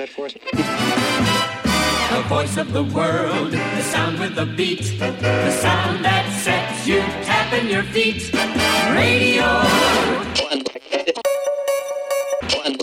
[0.00, 0.32] that for us?
[2.10, 7.00] The voice of the world, the sound with the beat, the sound that sets you
[7.28, 8.32] tapping your feet.
[8.96, 9.44] Radio.
[10.48, 10.64] One.
[12.56, 12.76] One.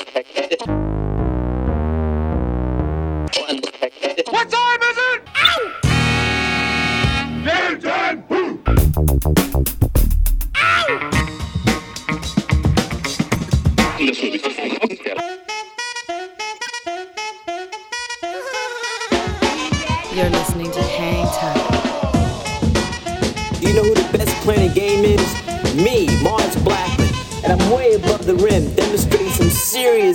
[4.30, 5.22] What time is it?
[7.44, 9.67] Game time!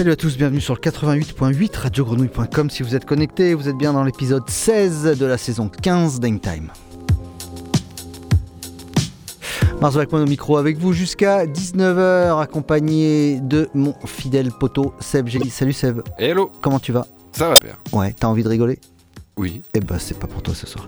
[0.00, 2.70] Salut à tous, bienvenue sur le 88.8 radiogrenouille.com.
[2.70, 6.70] Si vous êtes connectés, vous êtes bien dans l'épisode 16 de la saison 15 d'Hangtime.
[9.82, 15.50] Mars Blackman au micro avec vous jusqu'à 19h, accompagné de mon fidèle poteau Seb Gély.
[15.50, 16.00] Salut Seb.
[16.16, 16.50] Hello.
[16.62, 17.06] Comment tu vas?
[17.32, 17.78] Ça va, père.
[17.92, 18.78] Ouais, t'as envie de rigoler?
[19.40, 19.62] Oui.
[19.72, 20.86] Eh ben, c'est pas pour toi ce soir.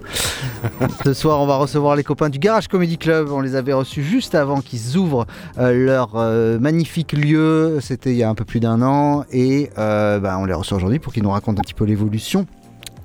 [1.07, 3.31] ce soir, on va recevoir les copains du Garage Comedy Club.
[3.31, 7.79] On les avait reçus juste avant qu'ils ouvrent euh, leur euh, magnifique lieu.
[7.81, 9.25] C'était il y a un peu plus d'un an.
[9.33, 12.47] Et euh, bah, on les reçoit aujourd'hui pour qu'ils nous racontent un petit peu l'évolution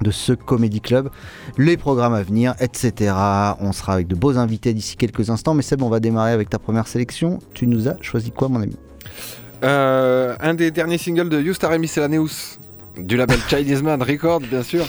[0.02, 1.10] de ce Comedy Club,
[1.58, 3.14] les programmes à venir, etc.
[3.62, 5.54] On sera avec de beaux invités d'ici quelques instants.
[5.54, 7.40] Mais Seb, on va démarrer avec ta première sélection.
[7.54, 8.76] Tu nous as choisi quoi, mon ami
[9.64, 12.58] Euh, un des derniers singles de Youstar et Miscellaneous,
[12.98, 14.86] du label Chinese Man Record, bien sûr.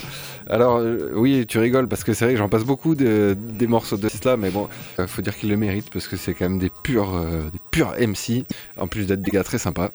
[0.50, 3.66] Alors, euh, oui, tu rigoles parce que c'est vrai que j'en passe beaucoup de- des
[3.66, 6.47] morceaux de cela, mais bon, euh, faut dire qu'ils le méritent parce que c'est quand
[6.48, 8.44] même des purs, euh, des purs MC,
[8.78, 9.91] en plus d'être des gars très sympas.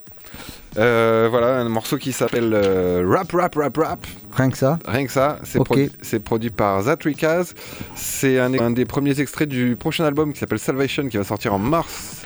[0.77, 4.07] Euh, voilà, un morceau qui s'appelle euh, Rap Rap Rap Rap.
[4.31, 7.53] Rien que ça Rien que ça, c'est produ- produit par Zatrikaz.
[7.95, 11.53] C'est un, un des premiers extraits du prochain album qui s'appelle Salvation qui va sortir
[11.53, 12.25] en mars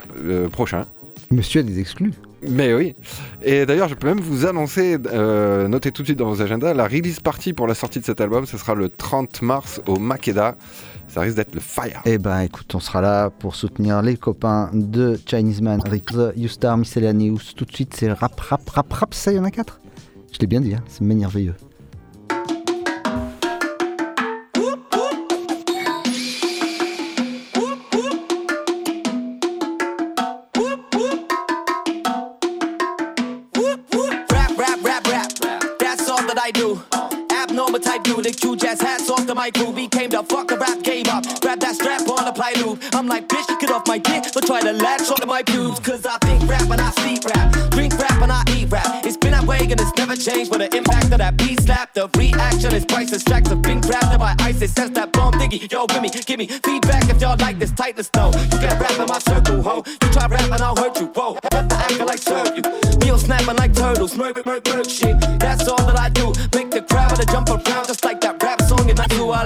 [0.52, 0.84] prochain.
[1.32, 2.14] Monsieur a des exclus.
[2.42, 2.96] Mais oui.
[3.42, 6.74] Et d'ailleurs, je peux même vous annoncer, euh, notez tout de suite dans vos agendas,
[6.74, 9.98] la release party pour la sortie de cet album, ce sera le 30 mars au
[9.98, 10.56] Makeda.
[11.08, 12.02] Ça risque d'être le fire.
[12.06, 16.78] Eh ben écoute, on sera là pour soutenir les copains de Chinese Man, Rick, Youstar,
[16.78, 17.53] Miscellaneous.
[17.56, 19.14] Tout de suite, c'est rap, rap, rap, rap.
[19.14, 19.80] Ça, il y en a quatre?
[20.34, 21.56] Je l'ai bien dit, hein, c'est merveilleux.
[38.18, 39.72] Abnormal you, the Q jazz hats off the mic crew.
[39.74, 41.24] Became the fuck the rap game up.
[41.42, 42.82] Grab that strap on, apply loop.
[42.94, 44.24] I'm like, bitch, get off my dick.
[44.34, 45.80] But try to latch onto my pubes.
[45.80, 47.72] Cause I think rap and I see rap.
[47.72, 49.06] Drink rap and I eat rap.
[49.06, 50.52] It's been that way and it's never changed.
[50.52, 53.24] But the impact of that beat slap, the reaction is priceless.
[53.24, 54.74] Tracks have been crafted by ISIS.
[54.74, 55.72] Says that bomb diggy.
[55.72, 58.32] Yo, give me, give me feedback if y'all like this tightness though.
[58.52, 59.84] You can't rap in my circle, ho.
[59.86, 61.38] You try rap and I'll hurt you, whoa.
[61.44, 62.64] The actor like serve you.
[63.06, 64.18] Meal snapping like turtles.
[64.18, 65.20] Murk, murk, murk shit.
[65.40, 66.34] That's all that I do.
[66.56, 67.77] Make the crowd to jump around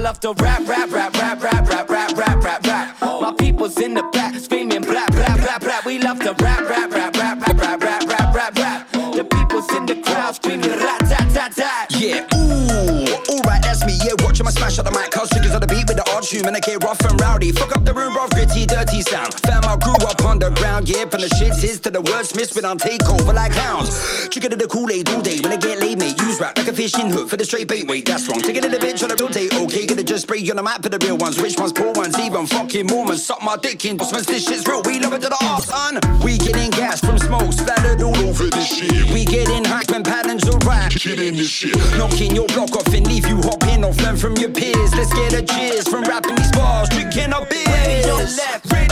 [0.01, 3.01] love to rap, rap, rap, rap, rap, rap, rap, rap, rap, rap.
[3.01, 5.81] My people's in the back screaming blah, blah, blah, blah.
[5.85, 8.91] We love to rap, rap, rap, rap, rap, rap, rap, rap, rap, rap.
[8.91, 11.91] The people's in the crowd screaming rat, tat, tat, tat.
[11.91, 15.61] Yeah, ooh, alright, that's me, yeah, watching my smash on the mic, cause triggers on
[15.61, 17.51] the beat with the odd tune, and I get rough and rowdy.
[17.51, 19.35] Fuck up the room, rough, gritty, dirty sound.
[19.45, 19.94] Fam, I grew
[20.86, 24.28] yeah, from the shits is to the wordsmiths, when I'm take over like hounds.
[24.30, 26.74] Trigger to the Kool-Aid all day, when I get laid, mate, use rap like a
[26.74, 28.41] fishing hook for the straight bait, wait, that's wrong.
[28.41, 30.90] Taking it a bitch on real day, okay, gonna just spray on the map for
[30.90, 34.26] the real ones, rich ones, poor ones, even fucking Mormons, suck my dick in, Osmans,
[34.26, 36.00] this shit's real, we love it to the arse, son.
[36.23, 39.11] We getting gas from smoke, splattered all over this shit.
[39.11, 40.91] We getting hype when patterns are right.
[40.91, 41.76] Killing this shit.
[41.97, 44.94] Knocking your block off and leave you hopping off, learn from your peers.
[44.96, 47.67] Let's get a cheers from rapping these bars, drinking our beers.
[47.67, 48.91] Ready on the left, ready.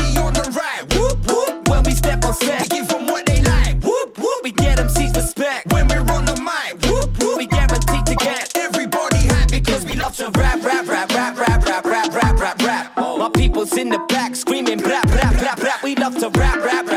[1.79, 3.81] When we step on set, we give them what they like.
[3.81, 4.43] Whoop whoop.
[4.43, 5.71] We get them seats respect.
[5.71, 7.37] When we're on the mic, whoop whoop.
[7.37, 11.65] We guaranteed to get everybody happy because we love to rap, rap, rap, rap, rap,
[11.65, 12.97] rap, rap, rap, rap, rap.
[12.97, 15.77] My people's in the back screaming blah, blah, blah, blah.
[15.81, 16.88] We love to rap, rap, rap, rap, rap,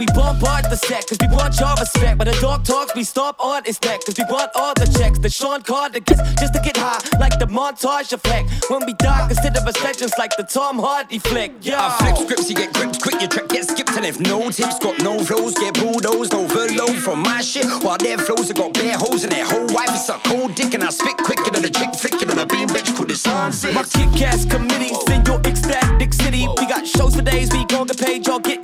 [0.00, 3.36] we bombard the set cause we want your respect, but the dog talks, we stop
[3.38, 4.00] on his neck.
[4.06, 7.38] Cause we want all the checks that Sean Carter gets just to get high, like
[7.38, 8.48] the montage effect.
[8.70, 11.52] When we die, consider us legends like the Tom Hardy flick.
[11.60, 11.76] Yeah.
[11.84, 14.78] I flip scripts, you get gripped quick, your track gets skipped, and if no tips,
[14.78, 17.66] got no flows, get bulldozed, overload from my shit.
[17.84, 20.72] While their flows have got bare holes in their whole wife, it's a cold dick,
[20.72, 23.74] and I spit quicker than a chick flicking on a beam bitch, could the sunset.
[23.74, 26.48] My kick-ass committee, send your ecstatic city.
[26.56, 28.59] We got shows for days, we gon' get paid, y'all get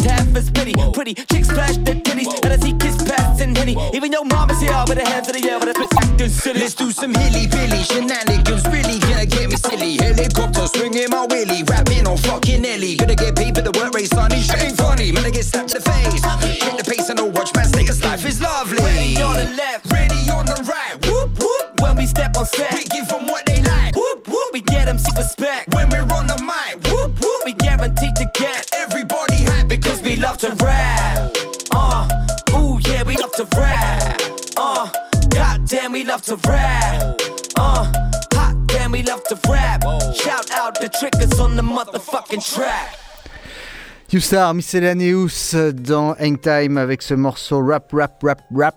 [0.66, 3.76] Pretty chicks splash their titties, and I see kiss pass and henny.
[3.94, 6.58] Even your mama's oh, here with her hands in the air, but it's acting silly.
[6.58, 9.96] Let's do some hilly billy shenanigans, really gonna get me silly.
[9.96, 12.96] Helicopter swinging my willy, rapping on fucking Ellie.
[12.96, 14.40] Gonna get paid for the work rate, sonny.
[14.42, 16.62] Shit ain't funny, man, I get slapped in the face.
[16.62, 18.82] Hit the pace and no watch, man, Vegas life is lovely.
[18.82, 20.98] Ready on the left, ready on the right.
[21.06, 23.94] Whoop whoop, when we step on set, we give them what they like.
[23.94, 25.75] Whoop whoop, we get them respect.
[30.16, 31.30] We love to rap.
[31.72, 32.08] Uh,
[32.54, 34.20] ooh yeah, we love to rap.
[34.56, 34.88] Uh,
[35.28, 37.20] goddamn, we love to rap.
[37.56, 37.92] Uh,
[38.32, 39.82] hot damn, we love to rap.
[40.14, 42.98] Shout out the trickers on the motherfucking track.
[44.08, 48.76] Youstar Miscellaneous dans Hangtime avec ce morceau rap, rap, rap, rap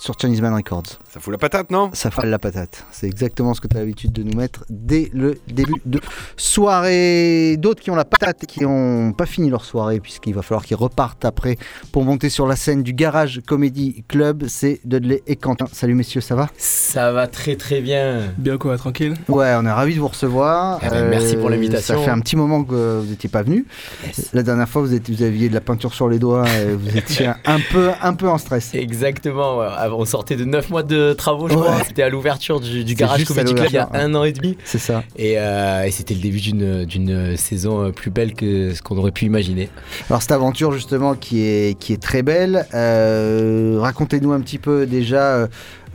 [0.00, 0.98] sur Chinese Man Records.
[1.14, 1.90] Ça fout la patate, non?
[1.92, 2.84] Ça fout la patate.
[2.90, 6.00] C'est exactement ce que tu as l'habitude de nous mettre dès le début de
[6.36, 7.56] soirée.
[7.56, 10.64] D'autres qui ont la patate et qui n'ont pas fini leur soirée, puisqu'il va falloir
[10.64, 11.56] qu'ils repartent après
[11.92, 15.66] pour monter sur la scène du Garage Comedy Club, c'est Dudley et Quentin.
[15.70, 16.48] Salut messieurs, ça va?
[16.56, 18.32] Ça va très très bien.
[18.36, 19.14] Bien quoi, tranquille?
[19.28, 20.80] Ouais, on est ravis de vous recevoir.
[20.82, 21.94] Eh ben, merci pour l'invitation.
[21.94, 23.66] Ça fait un petit moment que vous n'étiez pas venu.
[24.04, 24.30] Yes.
[24.32, 27.60] La dernière fois, vous, aviez de la peinture sur les doigts et vous étiez un
[27.70, 28.74] peu, un peu en stress.
[28.74, 29.58] Exactement.
[29.58, 29.68] Ouais.
[29.92, 31.60] On sortait de 9 mois de travaux, je ouais.
[31.60, 31.82] crois.
[31.86, 34.56] C'était à l'ouverture du, du Garage Comedy Club il y a un an et demi.
[34.64, 35.04] C'est ça.
[35.16, 39.26] Et, euh, et c'était le début d'une saison plus belle que ce qu'on aurait pu
[39.26, 39.68] imaginer.
[40.08, 44.86] Alors cette aventure justement qui est, qui est très belle, euh, racontez-nous un petit peu
[44.86, 45.46] déjà euh,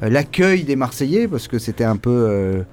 [0.01, 2.63] l'accueil des Marseillais parce que c'était un peu...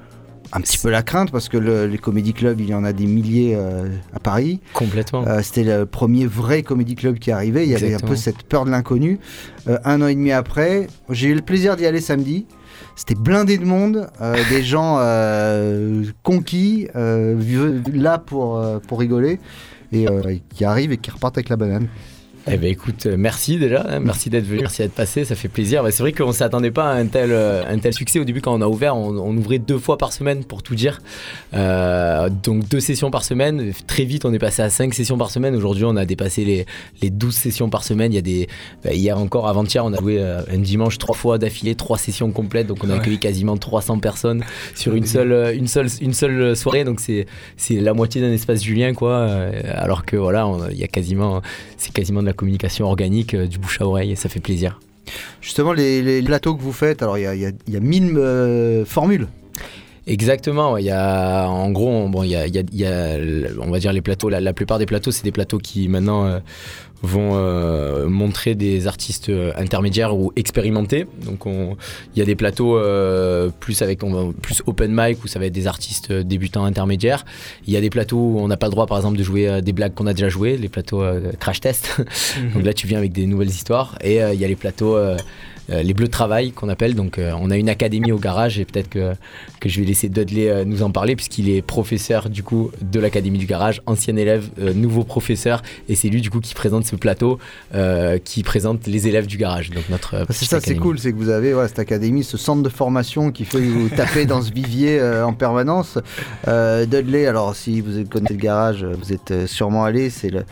[0.52, 2.92] un petit peu la crainte parce que le, les comédie clubs, il y en a
[2.92, 4.60] des milliers euh, à Paris.
[4.72, 5.26] Complètement.
[5.26, 7.64] Euh, C'était le premier vrai comédie club qui arrivait.
[7.64, 7.96] Il y Exactement.
[7.96, 9.18] avait un peu cette peur de l'inconnu.
[9.68, 12.46] Euh, un an et demi après, j'ai eu le plaisir d'y aller samedi.
[12.94, 14.08] C'était blindé de monde,
[14.50, 14.98] des gens
[16.22, 19.38] conquis, là pour, pour rigoler,
[19.92, 20.06] et
[20.54, 21.88] qui arrivent et qui repartent avec la banane.
[22.48, 25.48] Eh ben écoute, euh, merci déjà, hein, merci d'être venu, merci d'être passé, ça fait
[25.48, 25.82] plaisir.
[25.82, 28.40] Bah, c'est vrai qu'on s'attendait pas à un tel, euh, un tel succès au début
[28.40, 31.00] quand on a ouvert, on, on ouvrait deux fois par semaine pour tout dire.
[31.54, 35.30] Euh, donc deux sessions par semaine, très vite on est passé à cinq sessions par
[35.30, 35.56] semaine.
[35.56, 36.66] Aujourd'hui on a dépassé les,
[37.02, 38.12] les 12 sessions par semaine.
[38.12, 38.46] Il y a des,
[38.84, 42.68] bah, hier encore, avant-hier, on a joué un dimanche trois fois d'affilée, trois sessions complètes.
[42.68, 43.00] Donc on a ouais.
[43.00, 44.44] accueilli quasiment 300 personnes
[44.76, 46.84] sur une seule, une seule, une seule soirée.
[46.84, 47.26] Donc c'est,
[47.56, 49.26] c'est la moitié d'un espace Julien quoi.
[49.74, 51.42] alors que voilà, il y a quasiment,
[51.76, 54.78] c'est quasiment de la communication organique, euh, du bouche à oreille, et ça fait plaisir.
[55.40, 57.80] Justement, les, les plateaux que vous faites, alors il y a, y, a, y a,
[57.80, 59.26] mille euh, formules.
[60.08, 62.60] Exactement, il y a en gros, bon, il y a, y
[63.60, 64.28] on va dire les plateaux.
[64.28, 66.38] La, la plupart des plateaux, c'est des plateaux qui maintenant euh,
[67.02, 71.06] vont euh, montrer des artistes intermédiaires ou expérimentés.
[71.24, 75.26] Donc il y a des plateaux euh, plus avec on va, plus open mic où
[75.26, 77.24] ça va être des artistes débutants intermédiaires.
[77.66, 79.48] Il y a des plateaux où on n'a pas le droit par exemple de jouer
[79.48, 81.04] euh, des blagues qu'on a déjà jouées, les plateaux
[81.38, 81.96] crash test.
[82.54, 85.16] Donc là tu viens avec des nouvelles histoires et il y a les plateaux euh,
[85.68, 86.94] les bleus de travail qu'on appelle.
[86.94, 89.12] Donc euh, on a une académie au garage et peut-être que,
[89.60, 93.00] que je vais laisser Dudley euh, nous en parler puisqu'il est professeur du coup de
[93.00, 96.96] l'académie du garage, ancien élève, nouveau professeur et c'est lui du coup qui présente ce
[96.96, 97.38] plateau
[98.24, 99.70] qui présente les élèves du garage.
[99.70, 102.62] Donc notre c'est ça, c'est cool, c'est que vous avez ouais, cette académie, ce centre
[102.62, 105.98] de formation qui fait vous tapez dans ce vivier en permanence.
[106.46, 110.44] Dudley, alors si vous connaissez le garage, vous êtes sûrement allé, c'est le,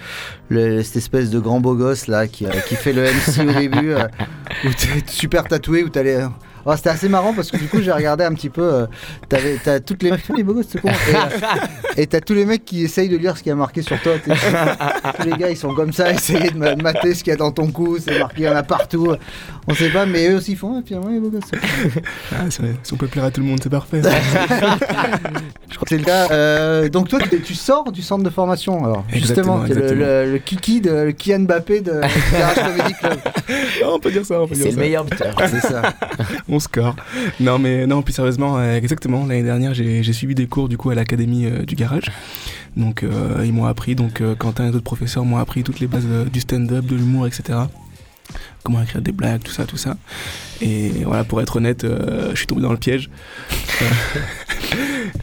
[0.48, 3.94] le, cette espèce de grand beau gosse là qui, qui fait le MC au début
[4.64, 4.68] où
[5.06, 6.20] super tatoué où t'allais.
[6.66, 8.62] Oh, c'était assez marrant parce que du coup j'ai regardé un petit peu.
[8.62, 8.86] Euh,
[9.28, 10.88] t'avais, t'as toutes les mecs, les beaux gosses, con.
[11.96, 14.00] Et, euh, t'as tous les mecs qui essayent de lire ce qui a marqué sur
[14.00, 14.14] toi.
[14.18, 17.52] tous les gars ils sont comme ça, essayer de mater ce qu'il y a dans
[17.52, 19.14] ton cou, c'est marqué, il y en a partout.
[19.66, 20.80] On sait pas, mais eux aussi font.
[20.80, 21.50] Et puis ouais, les beaux gosses.
[22.32, 24.02] Ah, si on peut plaire à tout le monde, c'est parfait.
[25.70, 26.28] Je crois que c'est le cas.
[26.30, 28.84] Euh, donc toi tu, tu, sors du centre de formation.
[28.84, 29.94] Alors justement, exactement.
[29.94, 32.00] Le, le, le, Kiki de le Kian Mbappé de
[32.32, 33.18] Garage Comedy Club.
[33.82, 34.40] Non, on peut dire ça.
[34.40, 34.80] On peut c'est dire le ça.
[34.80, 35.34] meilleur buteur.
[35.48, 35.94] c'est ça.
[36.48, 36.94] on score.
[37.40, 39.26] Non, mais non, plus sérieusement, euh, exactement.
[39.26, 42.10] L'année dernière, j'ai suivi des cours du coup à l'académie euh, du garage.
[42.76, 46.06] Donc, euh, ils m'ont appris, donc Quentin et d'autres professeurs m'ont appris toutes les bases
[46.32, 47.60] du stand-up, de l'humour, etc.
[48.62, 49.96] Comment écrire des blagues, tout ça, tout ça.
[50.60, 53.10] Et voilà, pour être honnête, je suis tombé dans le piège.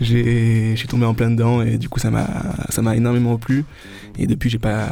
[0.02, 3.66] j'ai, je suis tombé en plein dedans et du coup ça m'a, énormément plu.
[4.18, 4.88] Et depuis j'ai pas,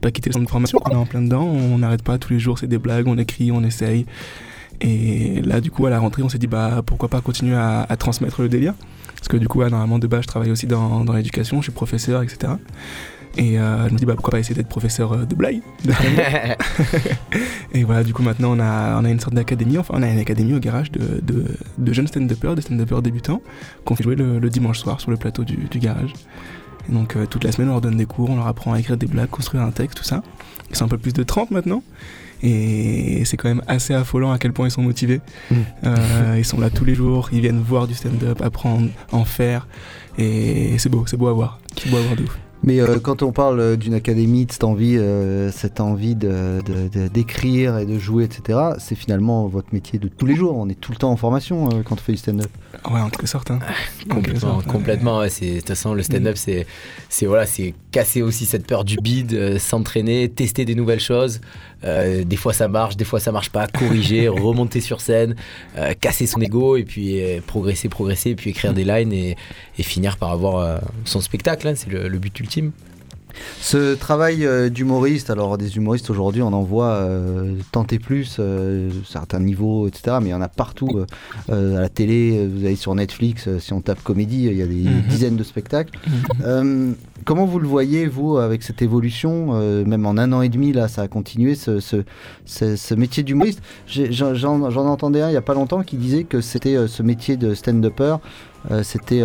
[0.00, 0.78] pas quitté le centre de formation.
[0.84, 3.18] On est en plein dedans, on n'arrête pas tous les jours, c'est des blagues, on
[3.18, 4.06] écrit, on essaye.
[4.80, 7.86] Et là du coup à la rentrée on s'est dit bah pourquoi pas continuer à,
[7.98, 8.74] transmettre le délire?
[9.14, 11.72] Parce que du coup, normalement de base, je travaille aussi dans, dans l'éducation, je suis
[11.72, 12.52] professeur, etc.
[13.38, 15.92] Et euh, je me dis, bah, pourquoi pas essayer d'être professeur euh, de blague de.
[17.78, 20.08] Et voilà, du coup, maintenant, on a, on a une sorte d'académie, enfin, on a
[20.08, 21.44] une académie au garage de, de,
[21.76, 23.42] de jeunes stand-uppers, de stand-uppers débutants,
[23.84, 26.14] qu'on fait jouer le, le dimanche soir sur le plateau du, du garage.
[26.88, 28.80] Et donc, euh, toute la semaine, on leur donne des cours, on leur apprend à
[28.80, 30.22] écrire des blagues, construire un texte, tout ça.
[30.70, 31.82] Ils sont un peu plus de 30 maintenant.
[32.42, 35.20] Et c'est quand même assez affolant à quel point ils sont motivés.
[35.84, 39.66] Euh, ils sont là tous les jours, ils viennent voir du stand-up, apprendre, en faire.
[40.18, 41.60] Et c'est beau, c'est beau à voir.
[41.76, 42.38] C'est beau à voir de ouf.
[42.66, 46.60] Mais euh, quand on parle euh, d'une académie, de cette envie, euh, cette envie de-
[46.66, 50.56] de- de- d'écrire et de jouer, etc., c'est finalement votre métier de tous les jours.
[50.56, 52.50] On est tout le temps en formation euh, quand on fait du stand-up.
[52.90, 53.50] Ouais, en quelque sorte.
[53.50, 53.60] Hein.
[54.00, 55.18] Quelque Complètement, sorte, complètement.
[55.20, 56.66] ouais, c'est- De toute façon, le stand-up, c'est,
[57.08, 61.40] c'est voilà, c'est casser aussi cette peur du bide, euh, s'entraîner, tester des nouvelles choses.
[61.86, 63.66] Euh, des fois ça marche, des fois ça marche pas.
[63.66, 65.36] Corriger, remonter sur scène,
[65.78, 69.36] euh, casser son ego et puis euh, progresser, progresser, et puis écrire des lines et,
[69.78, 71.68] et finir par avoir son spectacle.
[71.68, 72.72] hein, c'est le, le but ultime.
[73.60, 78.36] Ce travail euh, d'humoriste, alors des humoristes aujourd'hui, on en voit euh, tant et plus,
[78.38, 80.18] euh, certains niveaux, etc.
[80.20, 80.88] Mais il y en a partout.
[81.50, 84.66] euh, à la télé, vous allez sur Netflix, si on tape comédie, il y a
[84.66, 85.02] des Mhm.
[85.08, 85.98] dizaines de spectacles.
[86.44, 86.92] Euh,
[87.24, 89.52] comment vous le voyez, vous, avec cette évolution
[89.84, 92.04] Même en un an et demi, là, ça a continué, ce, ce,
[92.44, 93.60] ce- ce métier d'humoriste?
[93.86, 97.54] J'en entendais un il n'y a pas longtemps qui disait que c'était ce métier de
[97.54, 98.16] stand-upper,
[98.82, 99.22] c'était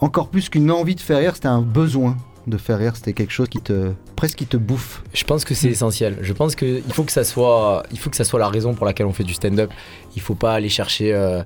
[0.00, 3.32] encore plus qu'une envie de faire rire, c'était un besoin de faire rire, c'était quelque
[3.32, 5.02] chose qui te presque qui te bouffe.
[5.12, 6.18] Je pense que c'est essentiel.
[6.22, 8.86] Je pense qu'il faut que ça soit, il faut que ça soit la raison pour
[8.86, 9.70] laquelle on fait du stand-up.
[10.14, 11.42] Il faut pas aller chercher euh,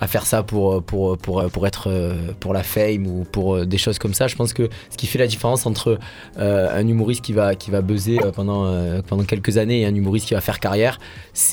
[0.00, 3.66] à faire ça pour pour pour pour être euh, pour la fame ou pour euh,
[3.66, 4.26] des choses comme ça.
[4.26, 5.98] Je pense que ce qui fait la différence entre
[6.38, 9.86] euh, un humoriste qui va qui va buzzer euh, pendant euh, pendant quelques années et
[9.86, 10.98] un humoriste qui va faire carrière,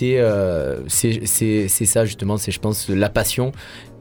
[0.02, 2.38] euh, c'est c'est ça justement.
[2.38, 3.52] C'est je pense la passion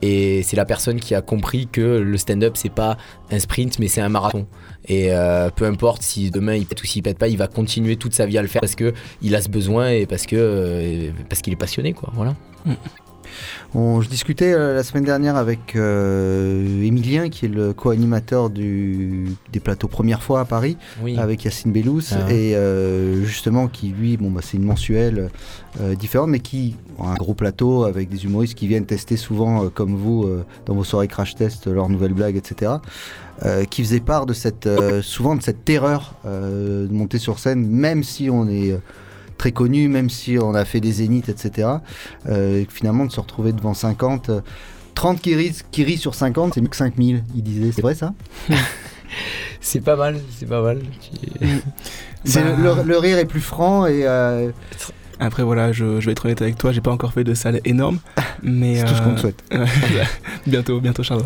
[0.03, 2.97] et c'est la personne qui a compris que le stand-up c'est pas
[3.31, 4.47] un sprint mais c'est un marathon.
[4.87, 7.97] Et euh, peu importe si demain il pète ou s'il pète pas, il va continuer
[7.97, 11.11] toute sa vie à le faire parce que il a ce besoin et parce euh,
[11.29, 12.11] parce qu'il est passionné quoi.
[12.15, 12.35] Voilà.
[13.75, 19.61] On- je discutais euh, la semaine dernière avec euh, Emilien, qui est le co-animateur des
[19.63, 21.19] plateaux Première fois à Paris, Oui.
[21.19, 25.31] avec Yacine Bellous, Ah et euh, justement qui lui, bon bah c'est une mensuelle
[25.81, 29.69] euh, différente, mais qui a un gros plateau avec des humoristes qui viennent tester souvent,
[29.69, 30.27] comme vous,
[30.67, 32.73] dans vos soirées crash test, leurs nouvelles blagues, etc.
[33.45, 37.39] euh, qui faisait part de cette, euh, souvent de cette terreur euh, de monter sur
[37.39, 38.77] scène, même si on est
[39.41, 41.67] très connu, même si on a fait des zéniths, etc.
[42.29, 44.41] Euh, et finalement, de se retrouver devant 50, euh,
[44.95, 47.73] 30 qui rient, qui rient sur 50, c'est mieux que 5000, il disait.
[47.73, 48.13] C'est vrai ça?
[49.63, 50.79] C'est pas mal, c'est pas mal.
[52.25, 54.51] C'est Bah, le, le rire est plus franc et euh,
[55.19, 57.61] Après voilà, je, je vais être honnête avec toi, j'ai pas encore fait de salle
[57.65, 57.99] énorme,
[58.43, 59.43] mais C'est tout ce qu'on euh, te souhaite.
[60.47, 61.23] bientôt, bientôt Charles.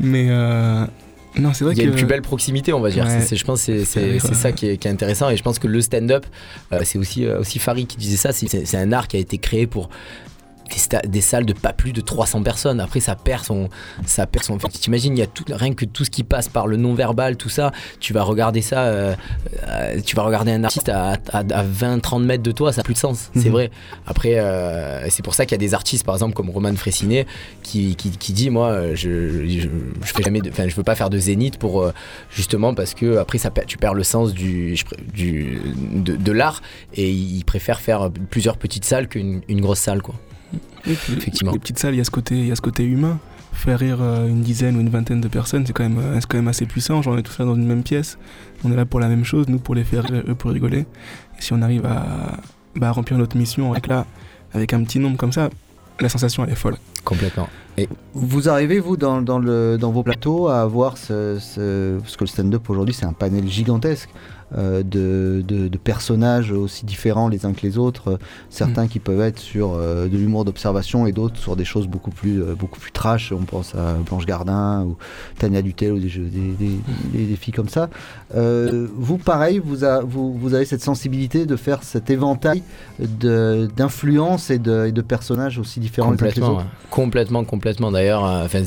[0.00, 0.84] Mais euh,
[1.38, 3.04] non, c'est vrai Il y a que une plus belle proximité, on va dire.
[3.06, 3.24] Ouais.
[3.36, 5.30] Je pense que c'est- ça qui est, qui est intéressant.
[5.30, 6.26] Et je pense que le stand-up,
[6.72, 8.32] euh, c'est aussi, euh, aussi Farid qui disait ça.
[8.32, 9.90] c'est un art qui a été créé pour
[11.08, 12.80] des, salles de pas plus de 300 personnes.
[12.80, 13.68] Après, ça perd son.
[14.06, 14.54] Ça perd son.
[14.54, 17.36] Enfin, T'imagines, il y a tout, rien que tout ce qui passe par le non-verbal,
[17.36, 17.72] tout ça.
[18.00, 18.84] Tu vas regarder ça.
[18.84, 19.14] euh,
[19.68, 22.94] euh, tu vas regarder un artiste à, à, 20-30 mètres de toi, ça n'a plus
[22.94, 23.30] de sens.
[23.34, 23.52] C'est Mhm.
[23.52, 23.70] vrai.
[24.06, 27.26] Après, euh, c'est pour ça qu'il y a des artistes, par exemple, comme Roman Fressinet,
[27.62, 29.68] qui, qui, qui dit Moi, je, je,
[30.02, 31.90] je fais jamais de- enfin, je veux pas faire de zénith pour.
[32.30, 34.76] justement parce que après, ça, tu perds le sens du,
[35.12, 35.60] du,
[35.94, 36.62] de, de l'art
[36.94, 40.14] et il préfère faire plusieurs petites salles qu'une une grosse salle, quoi.
[40.86, 41.52] Et puis, Effectivement.
[41.52, 43.18] Les petites salles, il y a ce côté, il y a ce côté humain.
[43.52, 46.26] Faire rire euh, une dizaine ou une vingtaine de personnes, c'est quand même, euh, c'est
[46.26, 47.02] quand même assez puissant.
[47.02, 48.16] Genre, on est tous là dans une même pièce.
[48.64, 50.80] On est là pour la même chose, nous pour les faire rire, eux pour rigoler.
[51.38, 52.38] Et si on arrive à,
[52.76, 54.06] bah, à remplir notre mission avec là,
[54.54, 55.50] avec un petit nombre comme ça,
[56.00, 56.76] la sensation elle est folle.
[57.04, 57.48] Complètement.
[57.76, 62.16] Et vous arrivez, vous, dans, dans, le, dans vos plateaux, à avoir ce, ce- Parce
[62.16, 64.08] que le stand-up aujourd'hui, c'est un panel gigantesque
[64.56, 68.08] de, de- de personnages aussi différents les uns que les autres.
[68.12, 68.16] Euh,
[68.48, 72.10] Certains qui peuvent être sur euh, de l'humour d'observation et d'autres sur des choses beaucoup
[72.10, 73.32] plus, euh, beaucoup plus trash.
[73.32, 74.96] On pense à Blanche Gardin ou
[75.38, 76.78] Tania Dutel ou des, jeux- des, des-
[77.12, 77.88] des- des filles comme ça.
[78.34, 82.62] Euh, vous, pareil, vous, a- vous, vous avez cette sensibilité de faire cet éventail
[83.76, 86.66] d'influences et de, et de personnages aussi différents les uns que les autres.
[86.90, 87.90] complètement, complètement.
[87.92, 88.62] D'ailleurs, euh, enfin,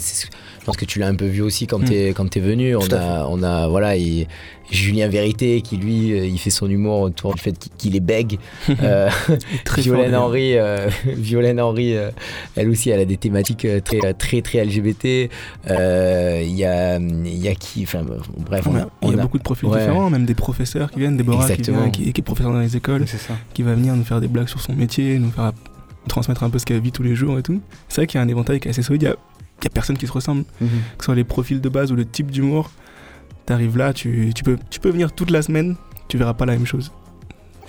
[0.63, 2.74] je pense que tu l'as un peu vu aussi quand t'es quand t'es venu.
[2.77, 4.29] On a, on a, voilà, et
[4.72, 8.39] Julien Vérité qui lui, euh, il fait son humour autour du fait qu'il- est bègue.
[8.82, 9.10] Euh,
[9.65, 10.15] très fort, Violaine.
[10.15, 12.12] Henry, euh, Violaine Henry, euh,
[12.55, 15.29] elle aussi, elle a des thématiques euh, très, très, très LGBT.
[15.70, 18.03] Euh, Il y a, il y a qui, enfin,
[18.38, 19.79] bref, On on a- il y on a a- beaucoup de profils ouais.
[19.79, 21.82] différents, même des professeurs qui viennent, Déborah qui, Exactement.
[21.82, 23.03] vient, qui, qui est professeur dans les écoles,
[23.53, 25.51] qui va venir nous faire des blagues sur son métier, nous faire
[26.08, 27.62] transmettre un peu ce qu'elle vit tous les jours et tout.
[27.89, 29.15] C'est vrai qu'il y a un éventail qui est assez solide, il y a,
[29.63, 30.67] il y a personne qui se ressemble, Mhm.
[30.98, 32.72] que ce soit les profils de base ou le type d'humour.
[33.46, 35.75] T'arrives là, tu, tu, peux, tu peux venir toute la semaine,
[36.08, 36.91] tu verras pas la même chose.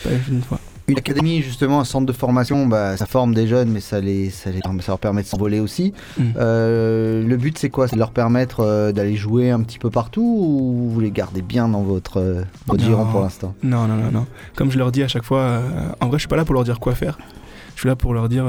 [0.02, 0.58] Pas une fois.
[0.86, 4.28] Une académie, justement, un centre de formation, bah, ça forme des jeunes, mais ça, les,
[4.28, 5.94] ça, les- ça leur permet de s'envoler aussi.
[6.18, 6.22] Mm.
[6.36, 7.88] Euh, le but, c'est quoi?
[7.88, 11.40] C'est de leur permettre euh, d'aller jouer un petit peu partout ou vous les gardez
[11.40, 13.54] bien dans votre, euh, votre giron pour l'instant?
[13.62, 14.26] Non, non, non, non.
[14.56, 15.62] Comme je leur dis à chaque fois, euh,
[16.00, 17.18] en vrai, je suis pas là pour leur dire quoi faire.
[17.76, 18.44] Je suis là pour leur dire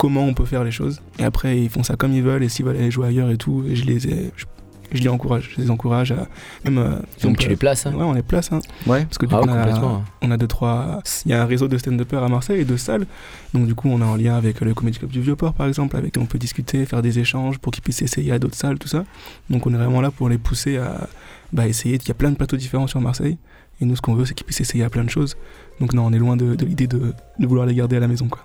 [0.00, 1.00] comment on peut faire les choses.
[1.18, 2.42] Et après, ils font ça comme ils veulent.
[2.42, 4.46] Et s'ils veulent aller jouer ailleurs et tout, et je les, ai- je,
[4.92, 5.50] je les encourage.
[5.56, 6.26] Je les encourage à
[6.64, 6.78] même.
[6.78, 6.90] euh,
[7.22, 8.50] Donc on tu peut- les places, hein Ouais, on les place.
[8.50, 8.60] Hein.
[8.86, 9.04] Ouais.
[9.04, 11.00] Parce que du Ah coup, ouais, on, a, on a deux trois.
[11.26, 13.06] Il y a un réseau de stand-uppers à Marseille et de salles.
[13.54, 15.96] Donc du coup, on est en lien avec le Comedy Club du Vieux-Port, par exemple,
[15.96, 18.78] avec qui on peut discuter, faire des échanges pour qu'ils puissent essayer à d'autres salles,
[18.78, 19.04] tout ça.
[19.50, 21.08] Donc on est vraiment là pour les pousser à
[21.52, 21.96] bah, essayer.
[22.02, 23.36] Il y a plein de plateaux différents sur Marseille.
[23.82, 25.36] Et nous, ce qu'on veut, c'est qu'ils puissent essayer à plein de choses.
[25.80, 28.08] Donc non, on est loin de, de l'idée de, de vouloir les garder à la
[28.08, 28.42] maison, quoi.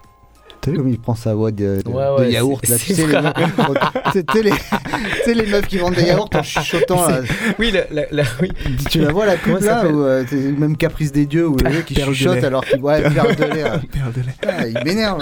[0.65, 2.77] T'as vu comme il prend sa voix de, de- Ouais, de ouais, yaourt c'est- là,
[2.79, 7.19] tu sais, les, les, meufs qui vendent des yaourts en chuchotant là.
[7.59, 8.51] Oui, la, la- la- oui.
[8.89, 10.23] Tu la vois la pub ça là ou euh,
[10.57, 13.63] même Caprice des dieux où le mec qui chuchote alors qu'il ouais, perle de lait.
[13.63, 14.35] de lait.
[14.47, 15.19] Ah, il m'énerve.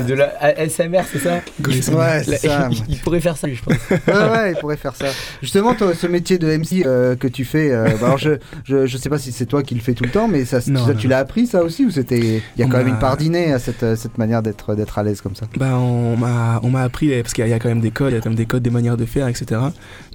[0.00, 2.68] C'est de la ASMR, c'est ça Ouais, c'est La- ça.
[2.70, 3.74] il, il pourrait faire ça, lui, je pense.
[3.90, 5.06] ouais, ouais, il pourrait faire ça.
[5.42, 8.32] Justement, toi, ce métier de MC euh, que tu fais, euh, bah, alors je,
[8.64, 10.58] je, je sais pas si c'est toi qui le fais tout le temps, mais ça,
[10.68, 12.78] Non, ça, non, tu l'as appris ça aussi ou c'était il y a On quand
[12.78, 15.46] même une part d'inné à cette, euh, cette manière d'être d'être à l'aise comme ça?
[15.56, 17.80] Bah, on m'a, on m'a appris, parce qu'il y, a- il y a quand même
[17.80, 19.60] des codes, il y a quand même des codes, des manières de faire, etc.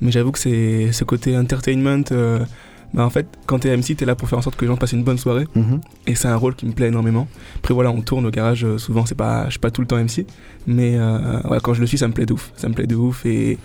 [0.01, 2.03] Mais j'avoue que c'est ce côté entertainment.
[2.11, 2.39] euh,
[2.93, 4.77] bah, en fait, quand t'es MC, t'es là pour faire en sorte que les gens
[4.77, 5.45] passent une bonne soirée.
[5.55, 5.81] Mhm.
[6.07, 7.27] Et c'est un rôle qui me plaît énormément.
[7.57, 9.87] Après, voilà, on tourne au garage, euh, souvent, c'est pas, je suis pas tout le
[9.87, 10.25] temps MC.
[10.65, 12.51] Mais euh, ouais, quand je le suis, ça me plaît de ouf.
[12.55, 13.57] Ça me plaît de ouf et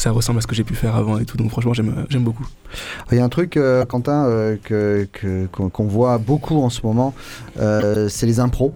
[0.00, 1.36] ça ressemble à ce que j'ai pu faire avant et tout.
[1.36, 2.46] Donc, franchement, j'aime, j'aime beaucoup.
[3.12, 6.80] Il y a un truc, euh, Quentin, euh, que, que- qu'on voit beaucoup en ce
[6.84, 7.12] moment,
[7.60, 8.72] euh, c'est les impros.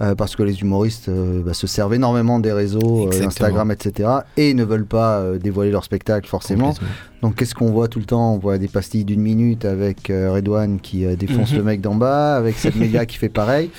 [0.00, 3.24] Euh, parce que les humoristes euh, bah, se servent énormément des réseaux, euh.
[3.26, 4.08] Instagram, etc.
[4.36, 6.74] et ne veulent pas euh, dévoiler leur spectacle forcément.
[7.22, 8.34] Donc qu'est-ce qu'on voit tout le temps?
[8.34, 11.58] On voit des pastilles d'une minute avec euh, Redouane qui euh, défonce Mhm.
[11.58, 13.70] le mec d'en bas, avec cette média qui fait pareil.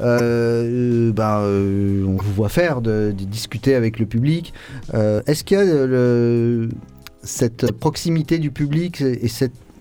[0.00, 4.52] Ben, on vous voit faire, de, discuter avec le public.
[4.92, 6.68] Est-ce qu'il y a
[7.22, 9.28] cette proximité du public et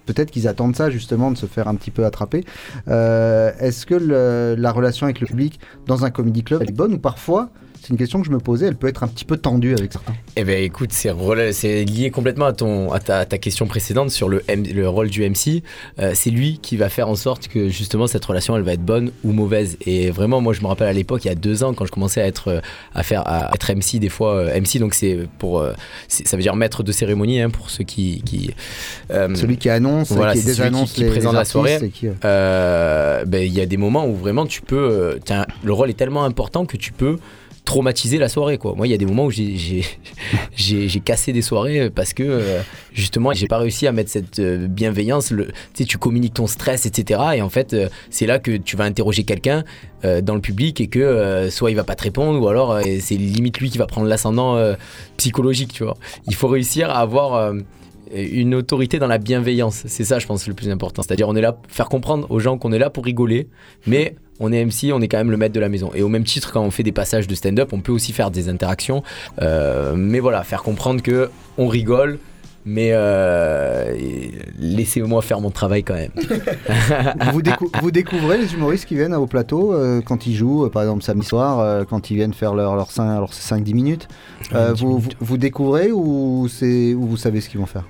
[0.06, 2.44] Peut-être qu'ils attendent ça justement de se faire un petit peu attraper.
[2.88, 3.96] Est-ce que
[4.58, 7.50] la relation avec le public dans un comedy club est bonne ou parfois
[7.84, 9.92] c'est une question que je me posais, elle peut être un petit peu tendue avec
[9.92, 10.14] certains.
[10.38, 14.30] Eh ben écoute, c'est lié complètement à, ton, à, ta, à ta question précédente sur
[14.30, 15.64] le, M- le rôle du MC.
[16.00, 18.86] Euh, c'est lui qui va faire en sorte que justement cette relation elle va être
[18.86, 19.76] bonne ou mauvaise.
[19.86, 21.92] Et vraiment, moi je me rappelle à l'époque, il y a deux ans, quand je
[21.92, 22.62] commençais à être, euh,
[22.96, 24.36] à faire, à être MC des fois.
[24.36, 25.74] euh, MC, donc c'est pour, euh,
[26.08, 28.22] ça veut dire maître de cérémonie hein, pour ceux qui.
[28.22, 28.54] qui
[29.10, 31.92] Celui qui annonce, voilà, qui désannonce qui, qui les, présente les la soirée.
[31.94, 35.20] qui, ben, il y a des moments où vraiment tu peux.
[35.64, 37.18] le rôle est tellement important que tu peux
[37.66, 38.74] traumatiser la soirée quoi.
[38.76, 39.84] Moi il y a des moments où j'ai-
[41.06, 42.62] cassé des soirées parce que euh,
[42.94, 47.20] justement j'ai pas réussi à mettre cette euh, bienveillance, le, tu communiques ton stress etc
[47.36, 49.64] et en fait euh, c'est là que tu vas interroger quelqu'un
[50.22, 53.60] dans le public et que soit il va pas te répondre ou alors c'est limite
[53.62, 54.62] lui qui va prendre l'ascendant
[55.16, 55.96] psychologique tu vois.
[56.28, 57.54] Il faut réussir à avoir
[58.16, 59.84] une autorité dans la bienveillance.
[59.88, 61.02] C'est ça, je pense, le plus important.
[61.02, 63.48] C'est-à-dire, on est là pour faire comprendre aux gens qu'on est là pour rigoler,
[63.88, 65.92] mais on est MC, on est quand même le maître de la maison.
[65.96, 68.32] Et au même titre, quand on fait des passages de stand-up, on peut aussi faire
[68.32, 69.04] des interactions.
[69.42, 72.20] Euh, mais voilà, faire comprendre que on rigole.
[72.66, 73.94] Mais euh,
[74.58, 76.12] laissez-moi faire mon travail quand même.
[77.34, 80.70] vous, décou- vous découvrez les humoristes qui viennent au plateau euh, quand ils jouent, euh,
[80.70, 84.08] par exemple samedi soir, euh, quand ils viennent faire leur, leur 5, leur 5-10 minutes.
[84.54, 85.18] Euh, Ouais, 10 vous, minutes.
[85.20, 87.84] vous, vous découvrez ou, c'est, ou vous savez ce qu'ils vont faire?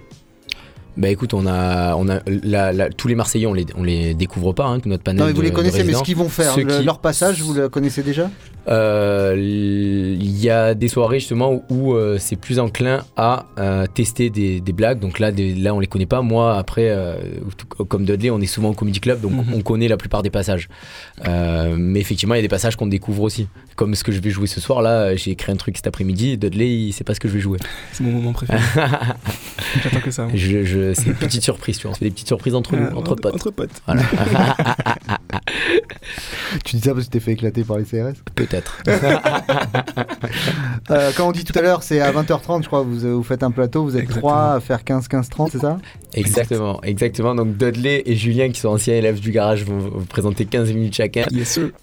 [0.96, 4.14] Bah écoute, on a, on a la- la- tous les Marseillais, on les, on les
[4.14, 5.20] découvre pas, hein, notre panel.
[5.22, 7.00] Non, mais vous de- les connaissez, mais ce qu'ils vont faire, Ceux le- qui- leur
[7.00, 8.30] passage, vous le connaissez déjà
[8.70, 13.86] Euh, Il y a des soirées justement où, où, euh, c'est plus enclin à euh,
[13.94, 15.00] tester des, des blagues.
[15.00, 16.22] Donc là, des- là, on les connaît pas.
[16.22, 17.16] Moi, après, euh,
[17.58, 19.54] tout- comme Dudley, on est souvent au comedy club, donc Mhm.
[19.56, 20.70] on connaît la plupart des passages.
[21.28, 23.48] Euh, mais effectivement, il y a des passages qu'on découvre aussi.
[23.76, 24.82] Comme ce que je vais jouer ce soir.
[24.82, 26.38] Là, j'ai écrit un truc cet après-midi.
[26.38, 27.58] Dudley, il sait pas ce que je vais jouer.
[27.92, 28.60] C'est mon moment préféré.
[29.84, 30.28] J'attends que ça.
[30.34, 31.92] Je, je- c'est une petite surprise, tu vois.
[31.92, 33.36] On se fait des petites surprises entre nous, Ah, entre potes.
[33.36, 33.82] Entre potes.
[33.86, 34.02] Voilà.
[36.66, 38.78] Tu dis ça parce que tu t'es fait éclater par les CRS Peut-être.
[40.92, 43.42] Euh, Quand on dit tout à l'heure, c'est à 20h30, je crois, vous, vous faites
[43.44, 45.78] un plateau, vous êtes trois à faire 15-15-30, c'est ça
[46.14, 47.34] Exactement, exactement.
[47.36, 50.96] Donc Dudley et Julien, qui sont anciens élèves du garage, vont vous présenter 15 minutes
[50.96, 51.26] chacun.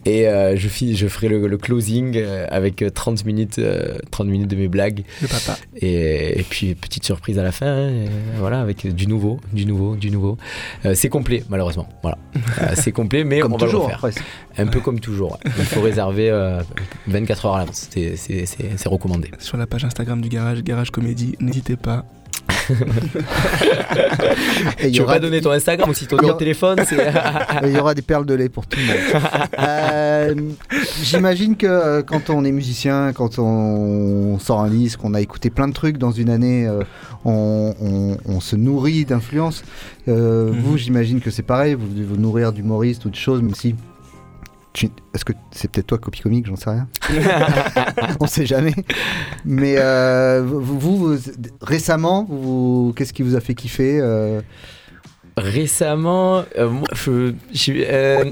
[0.04, 4.28] Et euh, je, fi- je ferai le, le closing euh, avec 30 minutes, euh, 30
[4.28, 5.02] minutes de mes blagues.
[5.22, 5.56] Le papa.
[5.76, 7.92] Et, et puis petite surprise à la fin, hein,
[8.38, 10.36] voilà, avec du nouveau, du nouveau, du nouveau.
[10.84, 11.88] Euh, c'est complet, malheureusement.
[12.02, 12.18] Voilà,
[12.60, 13.98] Euh, c'est complet, mais Comme on va toujours, le refaire.
[13.98, 14.22] presque.
[14.58, 15.38] Un peu comme toujours.
[15.44, 16.60] Il faut réserver euh,
[17.06, 17.88] 24 heures à l'avance.
[17.90, 19.30] C'est- C'est c'est- c'est recommandé.
[19.38, 22.04] Sur la page Instagram du garage, Garage Comédie, n'hésitez pas.
[24.78, 26.78] Et y Tu aura pas donner ton Instagram aussi, ton y aura- de téléphone
[27.64, 29.22] il y aura des perles de lait pour tout le monde.
[29.58, 30.34] Euh,
[31.02, 35.50] J'imagine que euh, quand on est musicien, quand on sort un disque, qu'on a écouté
[35.50, 36.82] plein de trucs dans une année, euh,
[37.24, 39.62] on, on- on se nourrit d'influences.
[40.08, 43.54] Euh, Vous, j'imagine que c'est pareil, vous devez vous nourrir d'humoristes ou de choses, même
[43.54, 43.74] si.
[45.14, 46.88] Est-ce que c'est peut-être toi, copie comique J'en sais rien.
[48.20, 48.74] on sait jamais.
[49.44, 51.16] Mais euh, vous,
[51.60, 54.40] récemment, vous, qu'est-ce qui vous a fait kiffer euh,
[55.36, 58.24] Récemment, euh, moi, euh,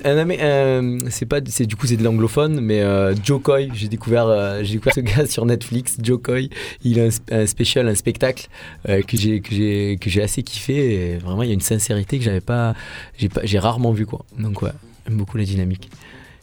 [1.11, 4.75] c'est pas, c'est du coup c'est de l'anglophone, mais euh, Joe Coy, j'ai découvert, j'ai
[4.75, 6.51] découvert ce gars sur Netflix, Joe Coy.
[6.85, 8.49] Il a un, un spécial, un spectacle
[8.85, 11.19] que j'ai que j'ai que j'ai assez kiffé.
[11.19, 12.75] Vraiment, il y a une sincérité que j'avais pas,
[13.17, 14.27] j'ai pas, j'ai rarement vu quoi.
[14.39, 14.73] Donc ouais,
[15.07, 15.91] j'aime beaucoup la dynamique.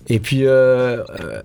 [0.07, 1.41] Et puis, euh, euh,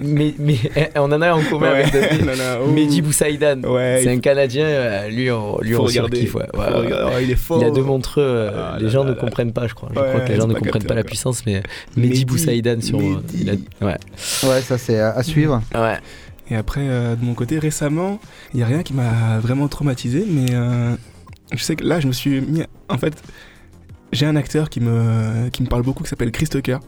[0.00, 0.56] mais, mais
[0.96, 2.72] on en a un en commun Ouais, avec.
[2.74, 3.62] Mehdi Boussaïdan.
[3.62, 4.64] Ouais, c'est un Canadien.
[4.66, 6.16] euh, Lui, on, lui, Faut on regarder.
[6.16, 6.46] surkiffe, ouais.
[6.52, 7.04] Faut Ouais, ouais, regarder.
[7.04, 7.12] ouais.
[7.16, 7.58] Oh, il est fort.
[7.62, 8.50] Il a deux montreux.
[8.52, 9.20] Ah les là gens là ne là.
[9.20, 9.90] comprennent pas, je crois.
[9.94, 11.62] Je crois que les gens ne comprennent pas la puissance, mais
[11.96, 13.00] Mehdi Mehdi, Boussaïdan sur.
[13.00, 13.96] il a- Ouais.
[14.42, 15.62] Ouais, ça c'est à, à suivre.
[15.74, 15.98] Ouais.
[16.50, 18.18] Et après, euh, de mon côté, récemment,
[18.52, 20.96] il n'y a rien qui m'a vraiment traumatisé, mais euh,
[21.54, 22.64] je sais que là, je me suis mis.
[22.88, 23.14] En fait,
[24.12, 26.78] j'ai un acteur qui me, qui me parle beaucoup qui s'appelle Chris Tucker.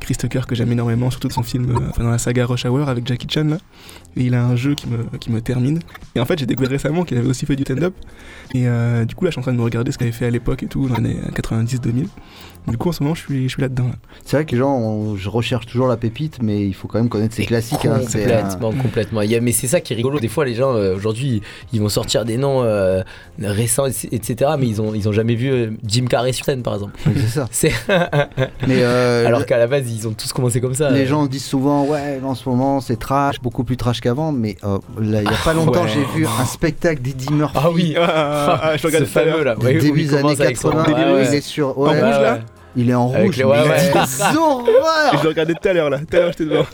[0.00, 2.88] Chris Tucker que j'aime énormément, surtout dans son film, euh, dans la saga Rush Hour
[2.88, 3.58] avec Jackie Chan là.
[4.14, 5.80] Il a un jeu qui me, qui me termine.
[6.14, 7.94] Et en fait, j'ai découvert récemment qu'il avait aussi fait du stand-up.
[8.54, 10.16] Et euh, du coup, là, je suis en train de me regarder ce qu'il avait
[10.16, 12.06] fait à l'époque et tout, dans les années 90-2000.
[12.68, 13.84] Du coup, en ce moment, je suis, je suis là-dedans.
[13.84, 13.94] là.
[14.24, 16.98] C'est vrai que les gens, on- je recherche toujours la pépite, mais il faut quand
[16.98, 17.84] même connaître ses classiques.
[17.86, 19.22] hein, c'est, euh, Complètement, complètement.
[19.22, 20.18] Il y a- mais c'est ça qui est rigolo.
[20.18, 23.02] Des fois, les gens, euh, aujourd'hui, ils vont sortir des noms euh,
[23.40, 24.50] récents, etc.
[24.58, 26.92] Mais ils ont, ils ont jamais vu euh, Jim Carrey sur scène, par exemple.
[27.04, 27.46] C'est ça.
[27.52, 27.72] C'est-
[28.66, 30.90] Mais euh, Alors qu'à la base, ils ont tous commencé comme ça.
[30.90, 34.56] les gens disent souvent, ouais, en ce moment c'est trash, beaucoup plus trash qu'avant, mais
[34.64, 35.88] euh, il y a pas longtemps, ouais.
[35.94, 37.58] j'ai vu un spectacle d'Eddie Murphy.
[37.62, 39.08] Ah oui, Ah, ah, je ce à l'heure.
[39.08, 39.56] fameux là.
[39.58, 41.26] Ouais, début des années commence avec son- 80, Ouais, ouais.
[41.30, 41.68] il est sur.
[41.78, 42.34] En rouge là?
[42.34, 42.40] Ouais.
[42.76, 43.76] Il est en Avec rouge, les- mais ouais, il ouais.
[44.32, 45.98] des horreurs Je le regardais tout à l'heure là.
[45.98, 46.66] Tout à l'heure, j'étais devant.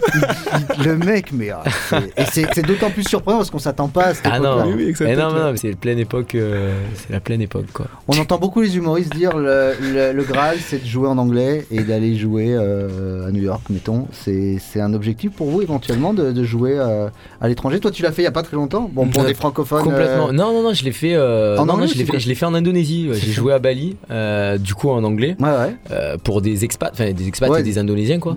[0.85, 1.51] Le mec, mais.
[1.51, 4.41] ah, c'est- et c'est c'est d'autant plus surprenant parce qu'on s'attend pas à cette Ah
[4.41, 6.35] non, Oui, oui, Eh tête, non, non, mais c'est la pleine époque.
[6.35, 7.87] euh, c'est la pleine époque, quoi.
[8.09, 11.67] On entend beaucoup les humoristes dire le, le, le Graal, c'est de jouer en anglais
[11.71, 14.07] et d'aller jouer euh, à New York, mettons.
[14.13, 17.09] C'est c'est un objectif pour vous éventuellement de, de jouer euh,
[17.41, 17.81] à l'étranger.
[17.81, 18.91] Toi, tu l'as fait il y a pas très longtemps.
[18.93, 19.83] Bon, pour Euh, des francophones.
[19.85, 20.29] Complètement.
[20.29, 21.15] euh, Non, non, non, je l'ai fait.
[21.15, 23.09] euh, En non, anglais non, je l'ai fait, je l'ai fait en Indonésie.
[23.11, 23.17] ouais.
[23.17, 25.77] J'ai joué à Bali, euh, du coup en anglais, Ouais, ouais.
[25.93, 27.61] Euh, pour des expats, enfin des expats Ouais.
[27.61, 28.37] et des Indonésiens, quoi.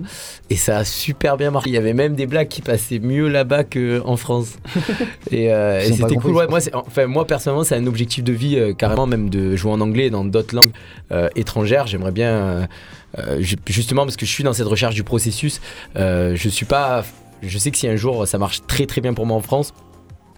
[0.50, 1.70] Et ça a super bien marché.
[1.70, 4.56] Il y avait même des blagues qui passaient mieux là-bas qu'en France.
[5.30, 6.32] et euh, et c'était cool.
[6.34, 9.72] Ouais, moi, enfin, moi, personnellement, c'est un objectif de vie, euh, carrément, même de jouer
[9.72, 10.72] en anglais dans d'autres langues
[11.34, 11.86] étrangères.
[11.86, 12.68] J'aimerais bien.
[13.38, 15.60] ju- justement parce que je suis dans cette recherche du processus,
[15.96, 17.04] je suis pas.
[17.42, 19.74] Je sais que si un jour ça marche très très bien pour moi en France,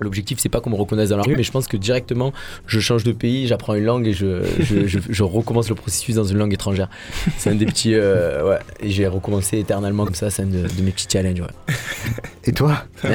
[0.01, 2.33] L'objectif, c'est pas qu'on me reconnaisse dans la rue, mais je pense que directement,
[2.67, 6.15] je change de pays, j'apprends une langue et je, je, je- je recommence le processus
[6.17, 6.89] dans une langue étrangère.
[7.37, 7.95] C'est un des petits.
[7.95, 11.41] euh, ouais, et j'ai recommencé éternellement comme ça, c'est un de, de mes petits challenges.
[11.41, 11.75] Ouais.
[12.45, 12.85] Et toi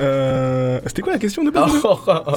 [0.00, 1.72] Euh, C'était quoi la question de base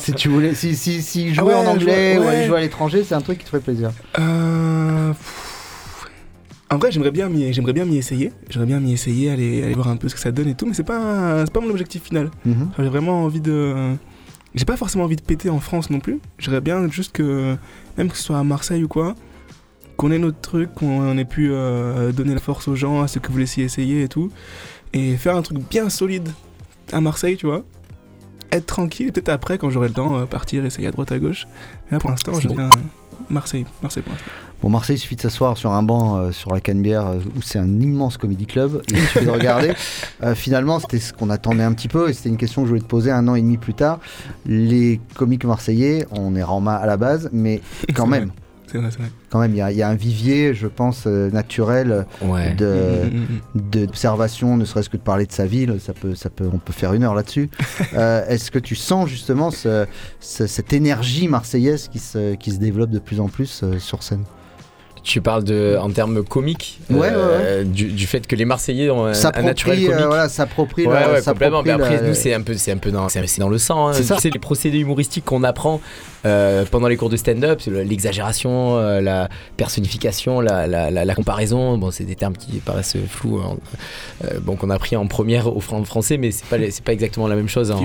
[0.01, 2.62] Si tu voulais, si, si, si jouer ouais, en anglais jouer- ou aller jouer à
[2.62, 3.91] l'étranger, c'est un truc qui te ferait plaisir.
[4.19, 5.40] Euh, pff,
[6.71, 8.31] En vrai, j'aimerais bien m'y, j'aimerais bien m'y essayer.
[8.49, 10.65] J'aimerais bien m'y essayer, aller, aller voir un peu ce que ça donne et tout,
[10.65, 12.31] mais c'est pas, c'est pas mon objectif final.
[12.45, 12.71] Mhm.
[12.79, 13.95] J'ai vraiment envie de.
[14.55, 16.19] J'ai pas forcément envie de péter en France non plus.
[16.39, 17.57] J'aimerais bien juste que,
[17.97, 19.15] même que ce soit à Marseille ou quoi,
[19.97, 23.19] qu'on ait notre truc, qu'on ait pu euh, donner la force aux gens, à ceux
[23.19, 24.31] qui voulaient s'y essayer et tout,
[24.93, 26.29] et faire un truc bien solide
[26.93, 27.63] à Marseille, tu vois.
[28.51, 31.19] Être tranquille, et peut-être après, quand j'aurai le temps, euh, partir, essayer à droite à
[31.19, 31.47] gauche.
[31.86, 32.55] Mais là, pour l'instant, je bon.
[32.55, 32.69] viens
[33.29, 34.31] Marseille, Marseille pour l'instant.
[34.62, 37.41] Bon, Marseille, il suffit de s'asseoir sur un banc euh, sur la Canebière euh, où
[37.41, 38.82] c'est un immense comédie club.
[38.89, 39.74] Et il suffit de regarder.
[40.24, 42.69] Euh, finalement, c'était ce qu'on attendait un petit peu et c'était une question que je
[42.74, 44.00] voulais te poser un an et demi plus tard.
[44.45, 47.60] Les comiques marseillais, on est rama à la base, mais
[47.95, 48.26] quand même.
[48.26, 48.34] vrai.
[48.71, 49.10] C'est vrai, c'est vrai.
[49.32, 52.54] Quand même, il y, a- il y a un vivier, je pense, euh, naturel Ouais.
[52.54, 53.21] de, Mm, mm,
[53.56, 55.76] mm, d'observation, ne serait-ce que de parler de sa ville.
[55.84, 57.50] Ça peut, ça peut, on peut faire une heure là-dessus.
[57.95, 59.88] Euh, est-ce que tu sens justement ce-
[60.19, 64.04] ce- cette énergie marseillaise qui se, qui se développe de plus en plus euh, sur
[64.04, 64.24] scène?
[65.04, 69.06] Tu parles de, en termes comiques, Ouais, euh, Du, du fait que les Marseillais ont
[69.06, 69.90] un, un naturel S'approprie, comique.
[70.02, 71.64] euh, voilà, s'approprie Ouais, la- ouais, complètement.
[71.64, 73.88] Mais après, la- nous, c'est un peu, c'est un peu dans, c'est dans le sang.
[73.88, 73.94] hein.
[73.94, 74.16] C'est ça.
[74.18, 75.82] Tu sais, les procédés humoristiques qu'on apprend
[76.28, 81.80] euh, pendant les cours de stand-up, l'exagération, euh, la personnification, la, la, la- la comparaison.
[81.80, 83.40] Bon, c'est des termes qui paraissent flous.
[83.40, 83.58] hein.
[84.26, 86.94] Euh, bon, qu'on a appris en première au fran- français, mais c'est pas, c'est pas
[86.94, 87.80] exactement la même chose en,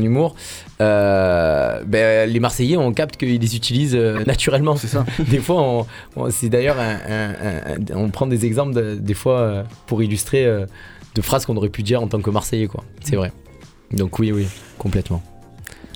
[0.00, 0.34] humour.
[0.80, 4.76] Euh, ben, les Marseillais, on capte qu'ils les utilisent euh, naturellement.
[4.76, 5.04] C'est ça.
[5.28, 8.94] Des fois, on, on- c'est d'ailleurs un, un- un- un- on prend des exemples de-
[8.94, 10.66] des fois euh, pour illustrer euh,
[11.14, 12.82] de phrases qu'on aurait pu dire en tant que Marseillais, quoi.
[13.02, 13.32] C'est vrai.
[13.92, 14.46] Donc oui, oui,
[14.78, 15.22] complètement.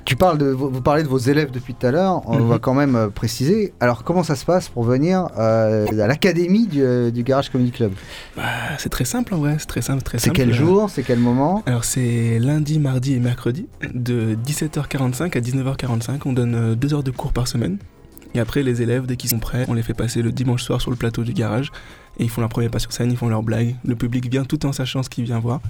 [0.05, 2.49] Tu parles de, vous parlez de vos élèves depuis tout à l'heure, on Mhm.
[2.49, 3.75] va quand même euh, préciser.
[3.79, 7.93] Alors comment ça se passe pour venir euh, à l'académie du, du Garage Comedy Club?
[8.35, 8.43] Bah,
[8.79, 10.37] c'est très simple en vrai, c'est très simple, très C'est simple.
[10.39, 10.89] quel jour?
[10.89, 11.63] C'est quel moment?
[11.67, 16.21] Alors c'est lundi, mardi et mercredi de 17h45 à 19h45.
[16.25, 17.77] On donne deux heures de cours par semaine.
[18.35, 20.81] Et après les élèves, dès qu'ils sont prêts, on les fait passer le dimanche soir
[20.81, 21.71] sur le plateau du garage.
[22.21, 23.77] Et ils font leur premier pas sur scène, ils font leurs blagues.
[23.85, 25.61] Le public vient tout en sachant ce qu'il vient voir,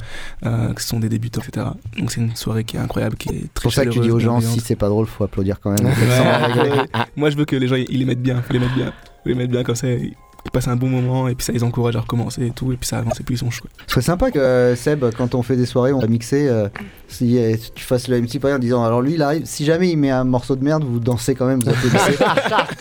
[0.47, 1.67] euh, que ce sont des débutants, etc.
[1.99, 4.01] Donc c'est une soirée qui est incroyable, qui est C'est très pour ça que tu
[4.01, 5.87] dis aux gens, si c'est pas drôle, faut applaudir quand même.
[5.87, 6.87] Ouais.
[7.17, 9.29] Moi, je veux que les gens ils les mettent bien, faut les mettre bien, faut
[9.29, 9.89] les mettre bien comme ça.
[9.91, 10.15] Ils
[10.49, 12.77] ils passent un bon moment et puis ça les encourage à recommencer et tout et
[12.77, 13.71] puis ça avance et puis ils sont chouettes.
[13.87, 16.69] Ce serait sympa que euh, Seb, quand on fait des soirées, on va mixer, euh,
[17.09, 19.91] si euh, tu fasses le MC pareil en disant alors lui il arrive, si jamais
[19.91, 22.17] il met un morceau de merde, vous dansez quand même, vous applaudissez.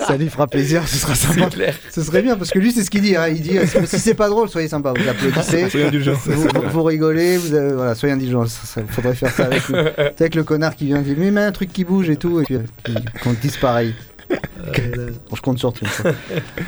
[0.05, 1.49] ça lui fera plaisir, ce sera sympa.
[1.91, 3.85] Ce serait bien parce que lui c'est ce qu'il dit, hein, il dit euh, si
[3.87, 6.13] si c'est pas drôle, soyez sympa, vous applaudissez, Soyez indulgents.
[6.25, 8.45] vous, vous- vous rigolez, vous avez- voilà, soyez indulgents.
[8.77, 9.63] Il faudrait faire ça avec,
[10.19, 12.43] avec le connard qui vient dire mais mets un truc qui bouge et tout, et
[12.43, 13.93] puis euh, qu'on dise pareil.
[14.73, 15.87] Je compte sur toi.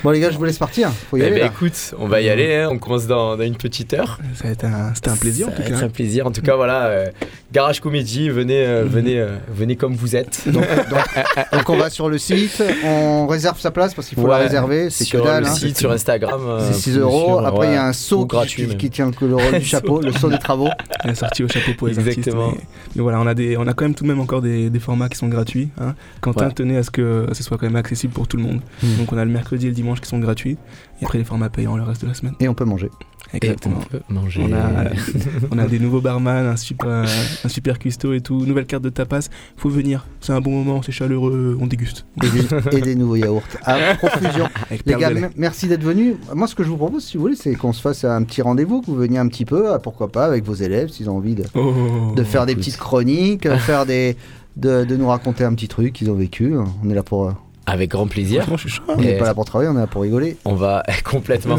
[0.04, 0.90] Bon les gars, je vous laisse partir.
[1.10, 1.40] Faut y Eh aller.
[1.42, 2.56] ben, écoute, on va y aller.
[2.56, 2.70] hein.
[2.72, 4.20] On commence dans, dans une petite heure.
[4.36, 5.76] Ça va être un, c'était un plaisir Ça en tout va cas.
[5.76, 6.28] être un plaisir.
[6.28, 6.86] En tout cas, voilà.
[6.88, 7.06] euh,
[7.52, 10.44] Garage Comédie, venez, euh, venez, euh, venez comme vous êtes.
[10.48, 14.28] Donc, donc- donc on va sur le site, on réserve sa place parce qu'il faut
[14.28, 15.44] la réserver, c'est que sur dalle.
[15.44, 15.54] le hein.
[15.56, 16.42] site, sur Instagram.
[16.68, 17.26] C'est 6 bien euros.
[17.40, 18.68] sûr, Après, il y a un saut gratuit.
[18.78, 20.70] qui- tient que le du chapeau, le saut des travaux.
[21.04, 22.48] Est sortie au chapeau pour les Exactement.
[22.48, 22.64] artistes.
[22.64, 24.70] Mais, mais voilà, on a, des, on a quand même tout de même encore des,
[24.70, 25.70] des formats qui sont gratuits.
[25.82, 25.96] hein.
[26.22, 26.54] Quentin Ouais.
[26.54, 28.62] tenait à ce que ce soit quand même accessible pour tout le monde.
[28.84, 28.98] Hmm.
[28.98, 30.58] Donc on a le mercredi et le dimanche qui sont gratuits.
[31.02, 32.36] Et après les formats payants le reste de la semaine.
[32.40, 32.90] Et on peut manger.
[33.34, 33.80] Exactement.
[33.80, 34.42] on peut manger.
[34.44, 34.90] On a,
[35.52, 37.06] on a des nouveaux barman, un super,
[37.44, 38.46] un super cuistot et tout.
[38.46, 39.30] Nouvelle carte de tapas.
[39.56, 40.08] Faut venir.
[40.20, 42.06] C'est un bon moment, c'est chaleureux, on déguste.
[42.24, 44.48] Et des, et des nouveaux yaourts à profusion.
[44.70, 46.16] Avec Les gars, merci d'être venus.
[46.34, 48.42] Moi, ce que je vous propose, si vous voulez, c'est qu'on se fasse un petit
[48.42, 51.18] rendez-vous, que vous veniez un petit peu, euh, pourquoi pas, avec vos élèves, s'ils ont
[51.18, 54.16] envie de, Oh, de faire des petites chroniques, euh, faire des,
[54.58, 56.54] de, de nous raconter un petit truc qu'ils ont vécu.
[56.84, 57.28] On est là pour.
[57.28, 57.32] euh,
[57.66, 58.44] Avec grand plaisir.
[58.44, 58.84] Franchement, je suis chaud.
[58.88, 60.38] On n'est pas là pour travailler, on est là pour rigoler.
[60.44, 61.58] On va complètement.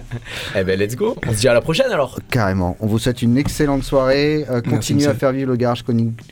[0.56, 1.16] eh ben, let's go.
[1.26, 2.18] On se dit à la prochaine alors.
[2.30, 2.76] Carrément.
[2.80, 4.46] On vous souhaite une excellente soirée.
[4.50, 5.84] Euh, continuez à faire vivre le Garage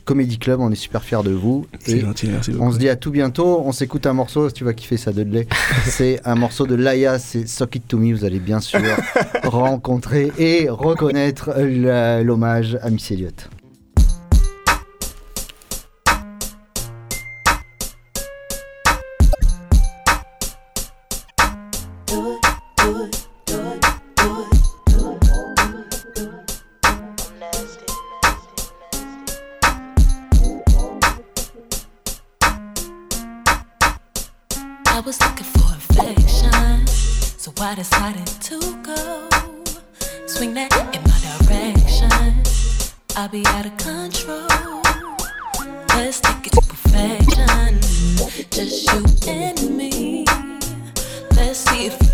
[0.05, 0.59] Comedy Club.
[0.61, 1.67] On est super fiers de vous.
[1.81, 2.63] C'est Et gentil, merci beaucoup.
[2.65, 3.61] on se dit à tout bientôt.
[3.65, 4.49] On s'écoute un morceau.
[4.49, 5.45] Tu vas kiffer ça, Dudley.
[5.85, 7.19] c'est un morceau de Laia.
[7.19, 8.13] C'est Sock It To Me.
[8.15, 8.79] Vous allez bien sûr
[9.43, 11.51] rencontrer et reconnaître
[12.23, 13.49] l'hommage à Miss Elliott.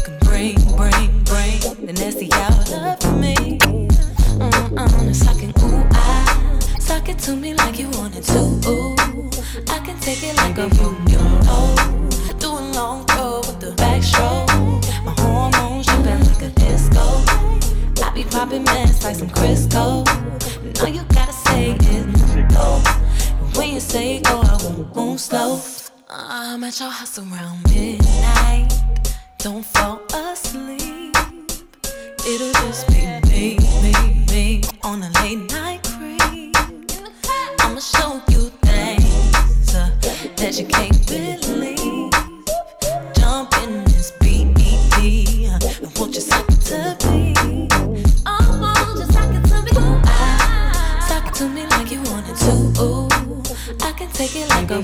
[0.04, 3.36] Can bring, bring, bring the nasty out of me.
[4.38, 8.39] Mm, I'm sucking, ooh, I suck it to me like you wanted to.
[8.68, 8.96] Ooh,
[9.70, 11.76] I can take it like a you, you know.
[12.39, 14.48] Doing long throw with the backstroke.
[15.06, 17.24] My hormones jumping like a disco.
[18.04, 20.04] I be popping mess like some Crisco.
[20.76, 22.82] Now you gotta say is Go.
[23.58, 25.62] When you say go, I won't move slow.
[26.10, 28.74] I'm at your house around midnight.
[29.44, 31.18] Don't fall asleep.
[32.26, 36.56] It'll just be me, me, me on a late night creep.
[37.60, 39.90] I'ma show you things uh,
[40.38, 42.14] that you can't believe.
[43.16, 44.48] Jump in this beat,
[44.96, 47.68] and won't you suck it to me?
[48.26, 49.72] Oh, won't you suck it to me?
[49.76, 52.82] Ooh, I suck it to me like you wanted to.
[52.82, 53.10] Ooh,
[53.82, 54.80] I can take it like a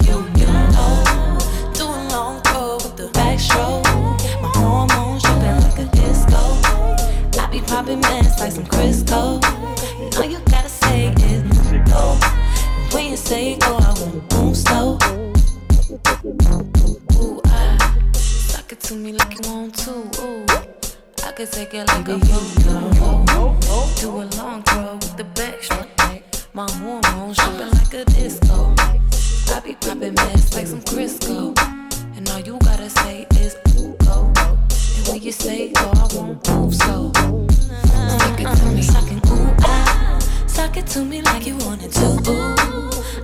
[7.96, 9.42] be popping like some Crisco.
[10.14, 11.86] Now you gotta say it.
[11.88, 12.18] Go.
[12.92, 14.98] When you say go, I won't move slow.
[17.16, 17.78] Ooh, I
[18.14, 19.92] suck it to me like you want to.
[20.22, 20.46] Ooh.
[21.26, 23.56] I could take it like a yo-yo.
[23.96, 26.24] Do a long throw with the backstroke.
[26.54, 28.74] My hormones jumping like a disco.
[29.54, 31.58] I be popping mess like some Crisco.
[32.16, 33.96] And all you gotta say is ooh,
[35.10, 37.12] When you say go, I won't move so.
[38.20, 40.20] Suck it to me, sucking ooh, ah.
[40.46, 42.08] Suck it to me like you wanted to.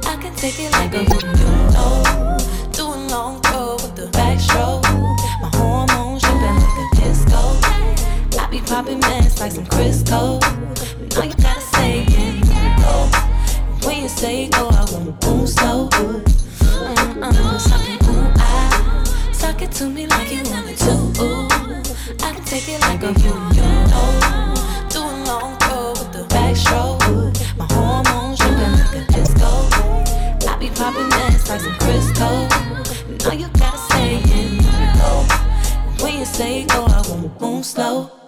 [0.04, 2.38] I can take it like a yo-yo.
[2.72, 4.84] Do a long throw with the backstroke.
[5.42, 7.60] My hormones jumping like a disco.
[8.40, 10.42] I be popping mess like some Crisco.
[11.16, 12.46] Now you gotta say it.
[12.82, 13.88] Go.
[13.88, 15.90] When you say go, I won't move slow.
[15.90, 18.05] Mm-mm, suck it,
[19.46, 19.56] ah.
[19.62, 20.94] It to me like you wanted to.
[21.24, 21.48] Ooh,
[22.26, 23.68] I can take it like a yo-yo.
[24.90, 27.58] Do a long throw with the backstroke.
[27.58, 29.50] My hormones jumping like a disco.
[30.50, 32.30] I be popping mess like some Crisco.
[33.24, 36.02] Now you gotta say it.
[36.02, 38.25] When you say go, I won't move slow.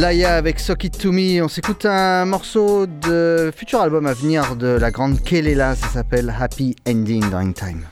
[0.00, 4.56] Laïa avec Sock It To Me, on s'écoute un morceau de futur album à venir
[4.56, 7.84] de la grande Kelela, ça s'appelle Happy Ending During Time.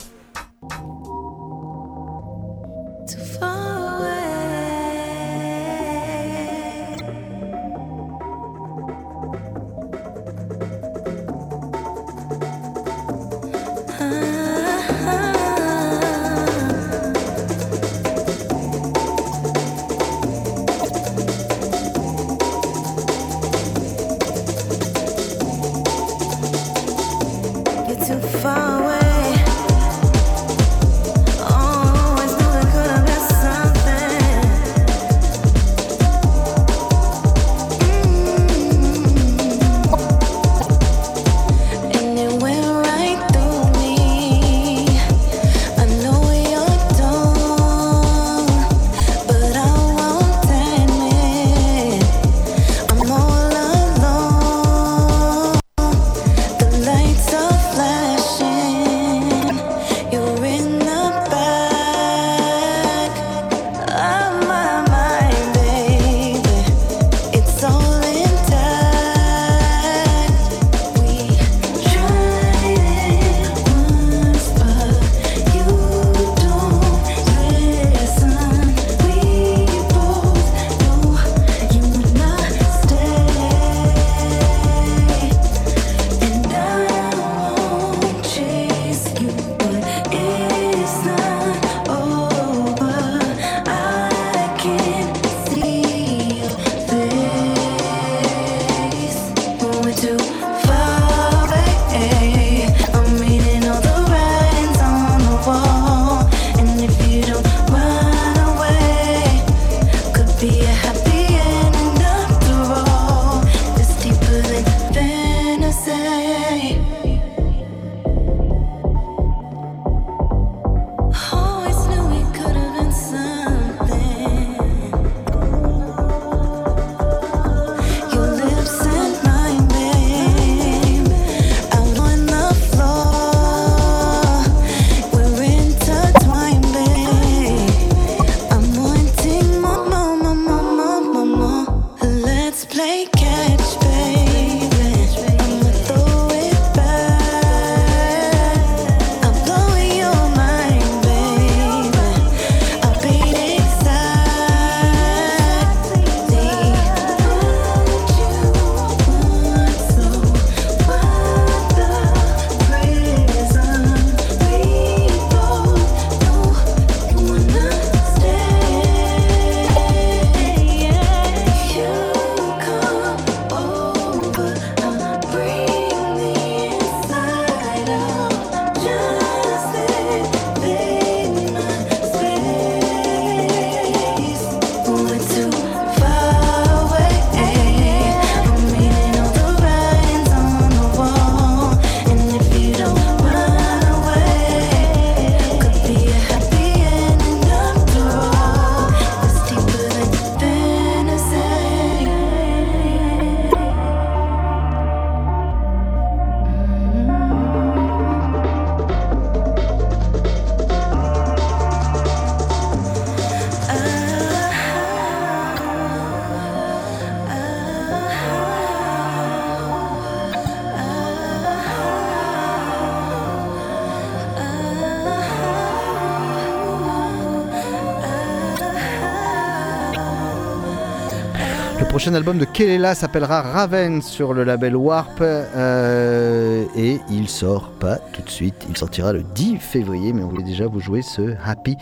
[231.99, 237.97] Prochain album de Kelela s'appellera Raven sur le label Warp euh, et il sort pas
[238.13, 241.33] tout de suite, il sortira le 10 février mais on voulait déjà vous jouer ce
[241.43, 241.75] Happy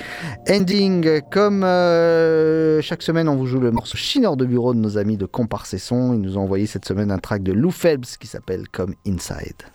[0.50, 1.22] Ending.
[1.30, 5.18] Comme euh, chaque semaine on vous joue le morceau Chineur de bureau de nos amis
[5.18, 8.18] de Comparse et Son, ils nous ont envoyé cette semaine un track de Lou Phelps
[8.18, 9.68] qui s'appelle Comme Inside.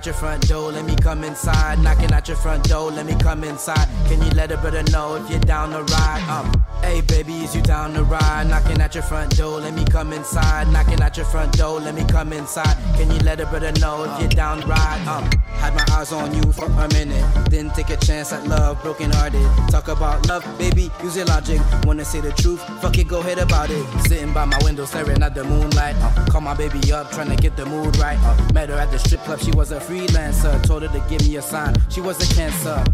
[0.00, 1.78] At your front door, let me come inside.
[1.80, 3.86] Knocking at your front door, let me come inside.
[4.08, 6.26] Can you let a brother know if you're down the ride?
[6.26, 8.46] Um, hey baby, is you down the ride?
[8.48, 10.68] Knocking at your front door, let me come inside.
[10.68, 12.78] Knocking at your front door, let me come inside.
[12.96, 15.06] Can you let a brother know if you're down the ride?
[15.06, 15.28] Um,
[15.60, 19.10] had my eyes on you for a minute, didn't take a chance at love, broken
[19.10, 19.46] hearted.
[19.70, 21.60] Talk about love, baby, use your logic.
[21.84, 22.62] Wanna say the truth?
[22.80, 23.84] Fuck it, go ahead about it.
[24.08, 25.94] Sitting by my window, staring at the moonlight.
[26.00, 28.18] Uh, call my baby up, trying to get the mood right.
[28.22, 30.62] Uh, met her at the strip club, she was a freelancer.
[30.62, 32.84] Told her to give me a sign, she was a cancer.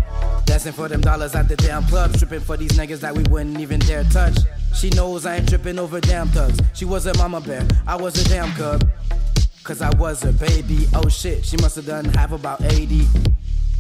[0.47, 3.61] Dancing for them dollars at the damn club, stripping for these niggas that we wouldn't
[3.61, 4.37] even dare touch.
[4.75, 6.59] She knows I ain't tripping over damn thugs.
[6.73, 8.89] She was a mama bear, I was a damn cub.
[9.63, 10.87] Cause I was a baby.
[10.95, 13.05] Oh shit, she must have done half about 80.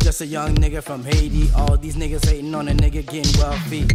[0.07, 1.51] Just a young nigga from Haiti.
[1.57, 3.89] All these niggas hating on a nigga getting wealthy.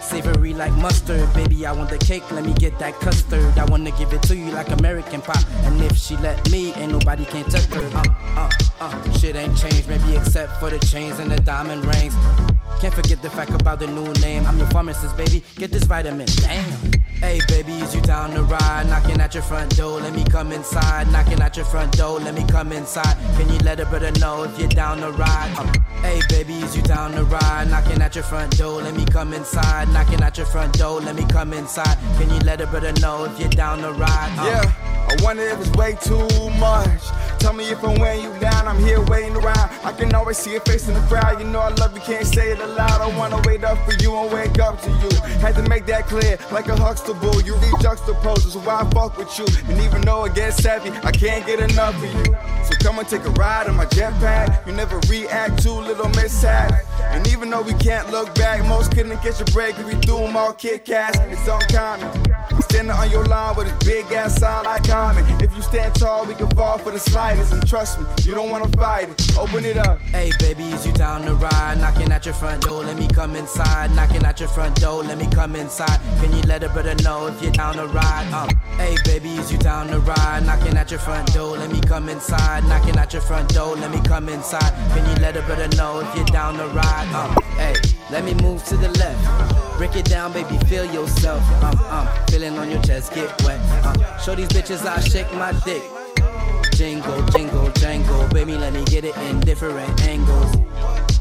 [0.00, 1.66] Savory like mustard, baby.
[1.66, 3.58] I want the cake, let me get that custard.
[3.58, 5.44] I wanna give it to you like American pop.
[5.64, 7.84] And if she let me, ain't nobody can touch her.
[7.92, 8.04] Uh,
[8.36, 9.12] uh, uh.
[9.18, 12.14] Shit ain't changed, maybe except for the chains and the diamond rings.
[12.80, 14.46] Can't forget the fact about the new name.
[14.46, 15.42] I'm your pharmacist, baby.
[15.56, 16.28] Get this vitamin.
[16.42, 16.89] Damn.
[17.20, 18.86] Hey, baby, is you down the ride?
[18.88, 21.12] Knocking at your front door, let me come inside.
[21.12, 23.14] Knocking at your front door, let me come inside.
[23.36, 25.54] Can you let a brother know if you're down the ride?
[25.58, 25.68] Um,
[26.00, 27.68] hey, baby, is you down the ride?
[27.70, 29.88] Knocking at your front door, let me come inside.
[29.90, 31.98] Knocking at your front door, let me come inside.
[32.18, 34.38] Can you let a brother know if you're down the ride?
[34.38, 36.24] Um, Yeah, I wonder if it's way too
[36.60, 37.02] much.
[37.40, 39.70] Tell me if I'm weighing you down, I'm here waiting around.
[39.82, 41.40] I can always see your face in the crowd.
[41.40, 43.00] You know I love you, can't say it aloud.
[43.00, 45.10] I wanna wait up for you and wake up to you.
[45.40, 47.42] Had to make that clear, like a Huxtable.
[47.42, 49.46] You read juxtaposes, so why I fuck with you?
[49.68, 52.36] And even though it gets heavy, I can't get enough of you.
[52.66, 54.64] So come and take a ride on my jetpack.
[54.64, 56.72] You never react to little mishap.
[57.10, 60.18] And even though we can't look back, most couldn't catch a break if we threw
[60.18, 61.18] them all Kit Kats.
[61.30, 62.39] It's uncommon.
[62.62, 65.24] Standing on your line with a big ass sign like common.
[65.42, 67.52] If you stand tall, we can fall for the slightest.
[67.52, 69.38] And trust me, you don't wanna fight it.
[69.38, 69.98] Open it up.
[70.00, 71.78] Hey baby, is you down the ride?
[71.80, 73.90] Knocking at your front door, let me come inside.
[73.94, 75.98] Knocking at your front door, let me come inside.
[76.20, 78.32] Can you let a brother know if you're down the ride?
[78.32, 80.44] Um, hey baby, is you down the ride?
[80.44, 82.64] Knocking at your front door, let me come inside.
[82.64, 84.72] Knocking at your front door, let me come inside.
[84.94, 87.08] Can you let a brother know if you're down the ride?
[87.14, 87.74] Um, hey,
[88.10, 89.78] let me move to the left.
[89.78, 91.42] Break it down, baby, feel yourself.
[91.62, 93.60] Um, um, feeling on your chest, get wet.
[93.86, 95.82] Um, show these bitches I shake my dick.
[96.72, 98.26] Jingle, jingle, jangle.
[98.28, 100.56] Baby, let me get it in different angles.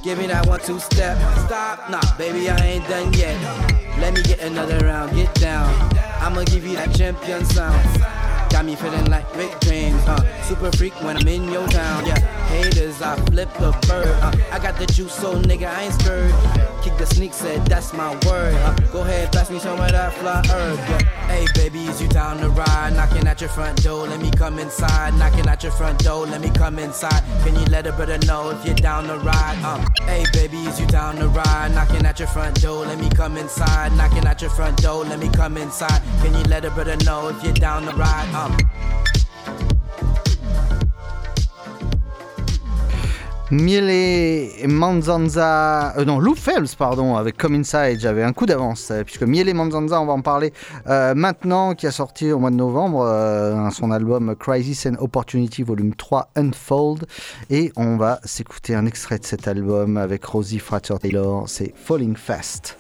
[0.04, 1.18] Give me that one, two step.
[1.46, 3.38] Stop, nah, baby, I ain't done yet.
[4.00, 5.68] Let me get another round, get down.
[6.22, 7.84] I'ma give you that champion sound.
[8.50, 12.06] Got me feeling like Rick James, uh, super freak when I'm in your town.
[12.06, 12.18] Yeah,
[12.50, 14.08] haters, I flip the bird.
[14.22, 16.34] Uh, I got the juice, so nigga, I ain't scared.
[16.84, 18.54] Kick the sneak, said that's my word.
[18.56, 20.78] Uh, go ahead, blast me some of that fly herb.
[20.78, 21.00] Yeah.
[21.28, 22.94] Hey, baby, is you down to ride?
[22.96, 25.14] Knocking at your front door, let me come inside.
[25.16, 27.24] Knocking at your front door, let me come inside.
[27.44, 29.62] Can you let a brother know if you're down the ride?
[29.64, 31.72] Um, hey, baby, is you down the ride?
[31.74, 33.94] Knocking at your front door, let me come inside.
[33.94, 36.02] Knocking at your front door, let me come inside.
[36.22, 38.34] Can you let a brother know if you're down the ride?
[38.34, 38.58] Um,
[43.52, 49.04] Miele Manzanza, euh, non, Lou Phelps, pardon, avec Come Inside, j'avais un coup d'avance, euh,
[49.04, 50.54] puisque Miele Manzanza, on va en parler
[50.86, 53.00] euh, maintenant, qui a sorti au mois de novembre
[53.72, 57.08] son album Crisis and Opportunity Volume 3 Unfold,
[57.50, 62.78] et on va s'écouter un extrait de cet album avec Rosie Frater-Taylor, c'est Falling Fast.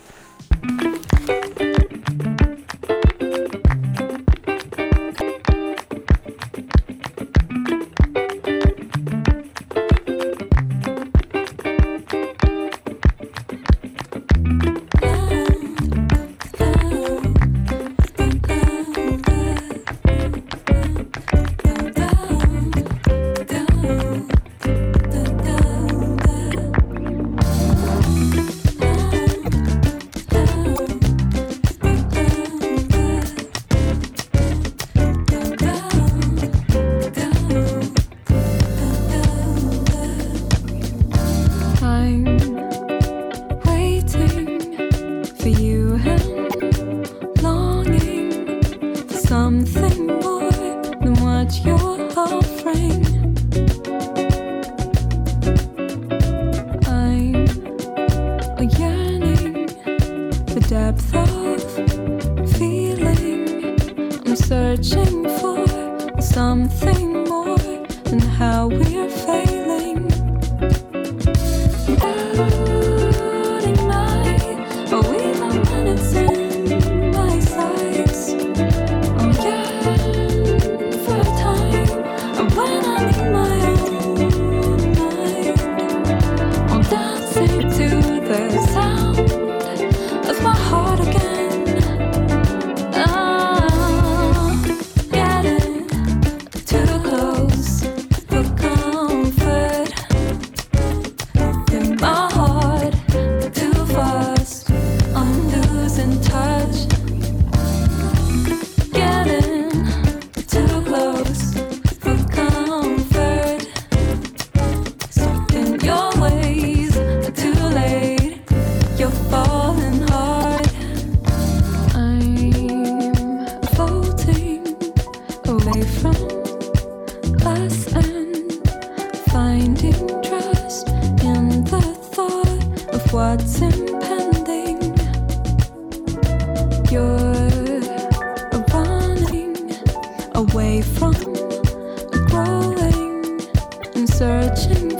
[144.19, 144.98] searching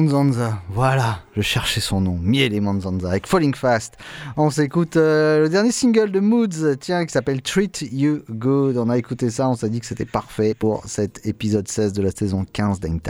[0.00, 0.62] Manzanza.
[0.70, 2.18] Voilà, je cherchais son nom.
[2.22, 3.98] Miel et Manzanza avec Falling Fast.
[4.38, 8.78] On s'écoute euh, le dernier single de Moods, tiens, qui s'appelle Treat You Good.
[8.78, 12.00] On a écouté ça, on s'est dit que c'était parfait pour cet épisode 16 de
[12.00, 13.00] la saison 15 d'Hang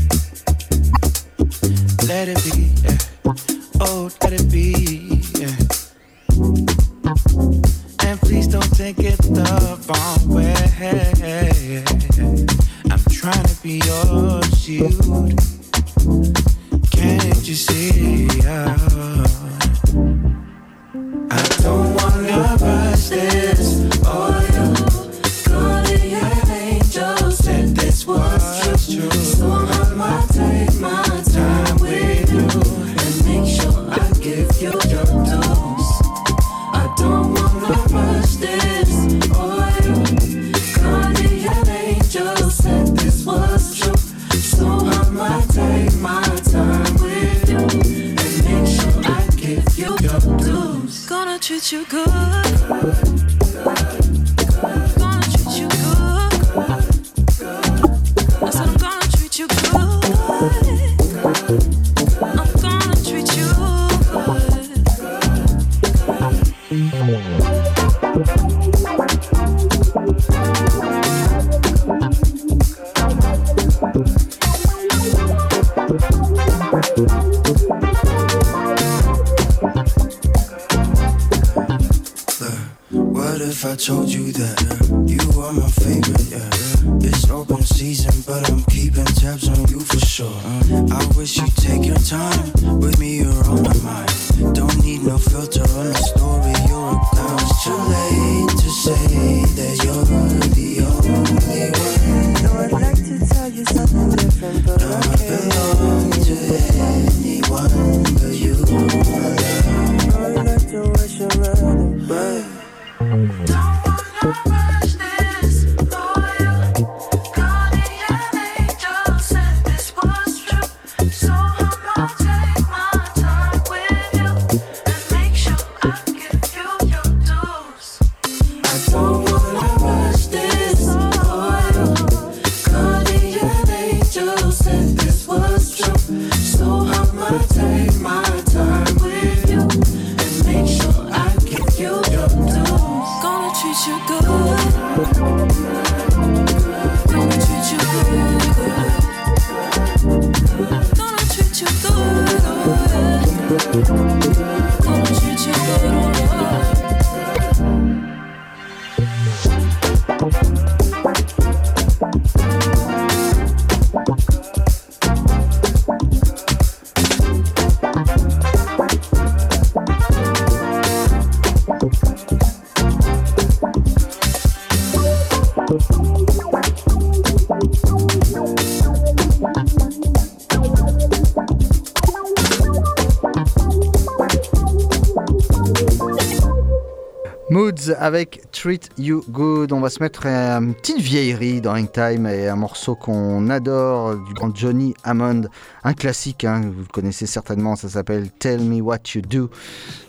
[187.91, 189.71] Avec Treat You Good.
[189.71, 194.33] On va se mettre une petite vieillerie dans Hangtime et un morceau qu'on adore du
[194.33, 195.43] grand Johnny Hammond.
[195.83, 199.49] Un classique, hein, vous le connaissez certainement, ça s'appelle Tell Me What You Do.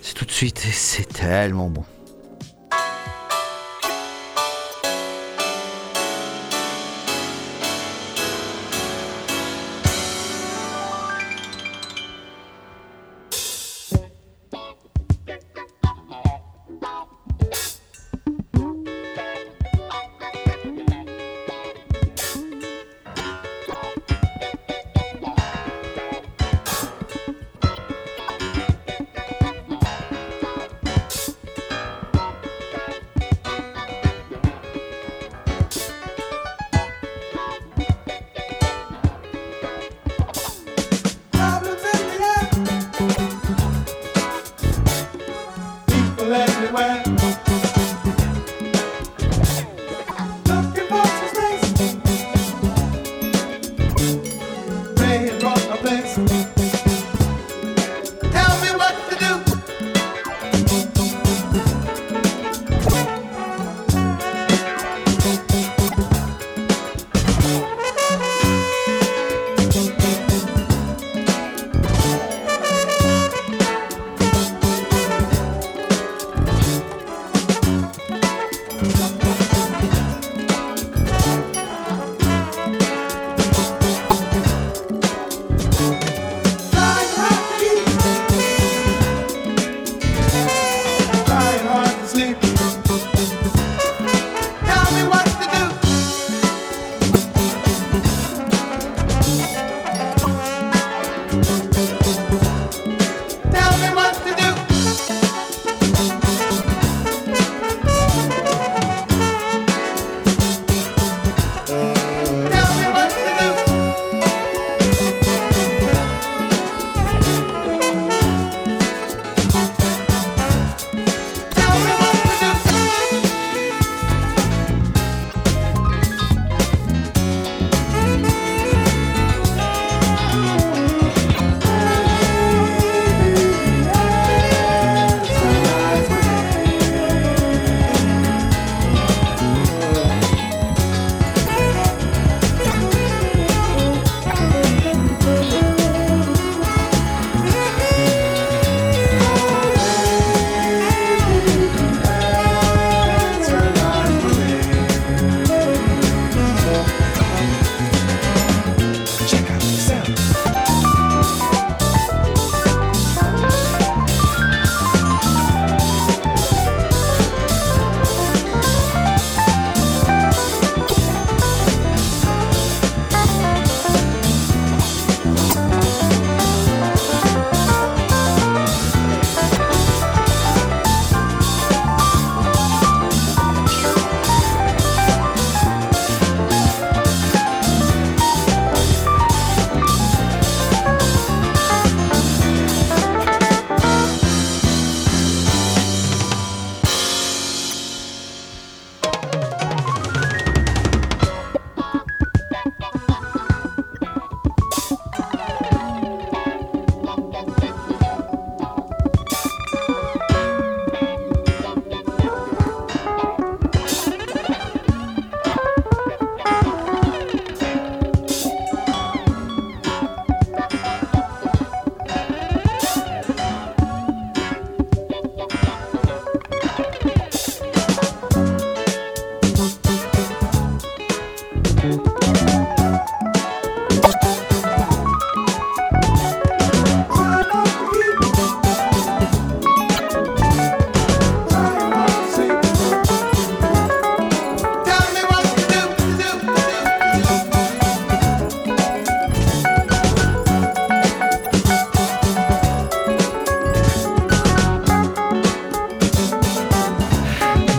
[0.03, 1.85] C'est tout de suite et c'est tellement bon.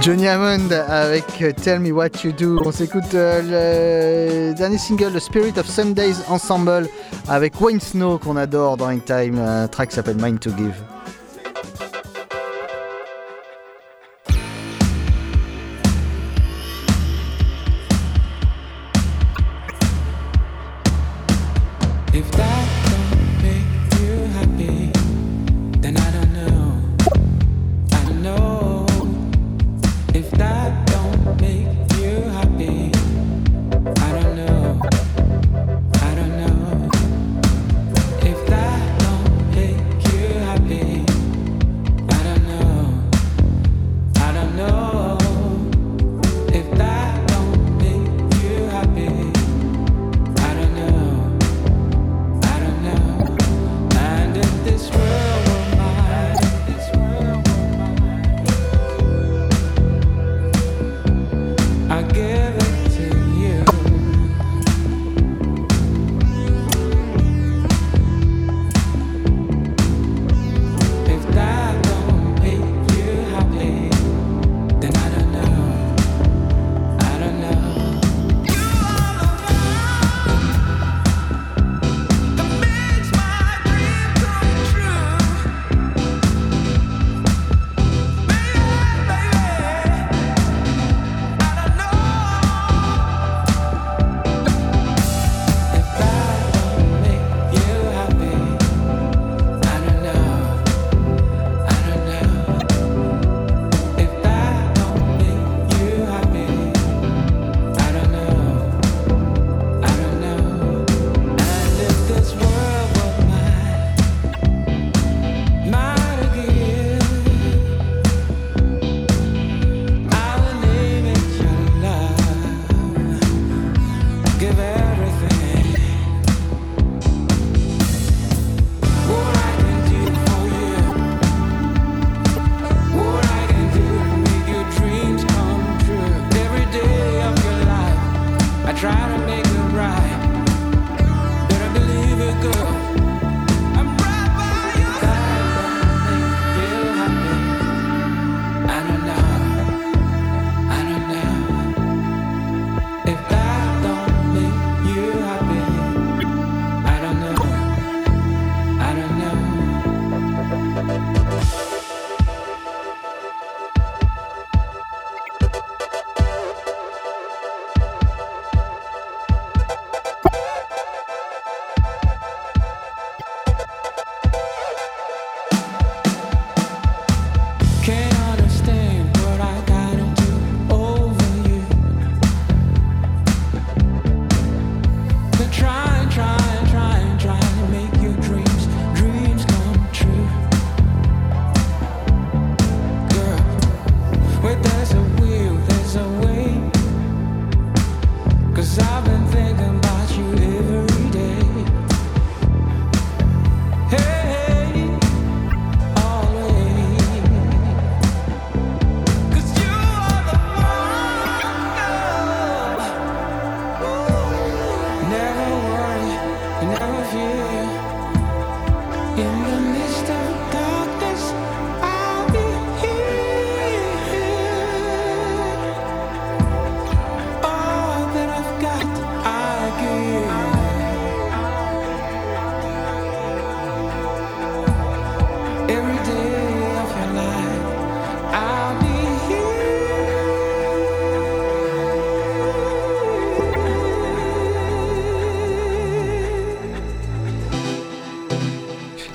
[0.07, 2.61] Johnny Hammond avec euh, Tell Me What You Do.
[2.63, 6.87] On s'écoute euh, le dernier single, The Spirit of Sundays Ensemble,
[7.27, 9.37] avec Wayne Snow qu'on adore dans Time.
[9.37, 10.96] Un track s'appelle Mind to Give.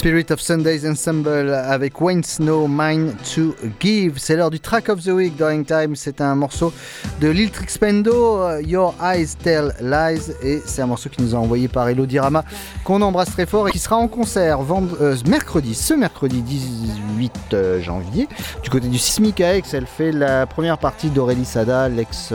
[0.03, 4.19] Spirit of Sundays Ensemble avec Wayne Snow, Mine to Give.
[4.19, 5.95] C'est l'heure du track of the week during time.
[5.95, 6.73] C'est un morceau
[7.23, 10.33] de Lil Trixpendo, euh, Your Eyes Tell Lies.
[10.43, 12.43] Et c'est un morceau qui nous a envoyé par Elodie Rama,
[12.83, 14.59] qu'on embrasse très fort et qui sera en concert
[15.01, 18.27] euh, mercredi, ce mercredi 18 euh, janvier,
[18.65, 19.63] du côté du Sismic à Aix.
[19.73, 22.33] Elle fait la première partie d'Aurélie Sada, l'ex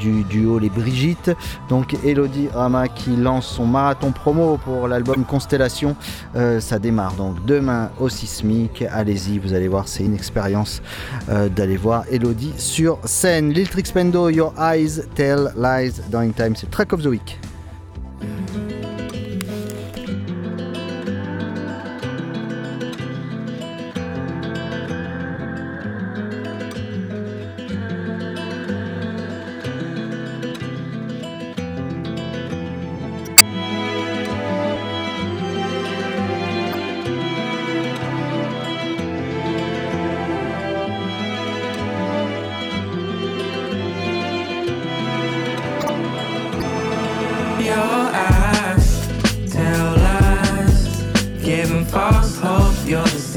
[0.00, 1.30] du duo Les Brigitte.
[1.68, 5.94] Donc Elodie Rama qui lance son marathon promo pour l'album Constellation.
[6.34, 8.82] Ça démarre donc demain au Sismic.
[8.90, 10.82] Allez-y, vous allez voir, c'est une expérience
[11.28, 13.52] d'aller voir Elodie sur scène.
[13.70, 17.38] Trixpendo, Your Eyes Tell Lies In Time, c'est track of the week.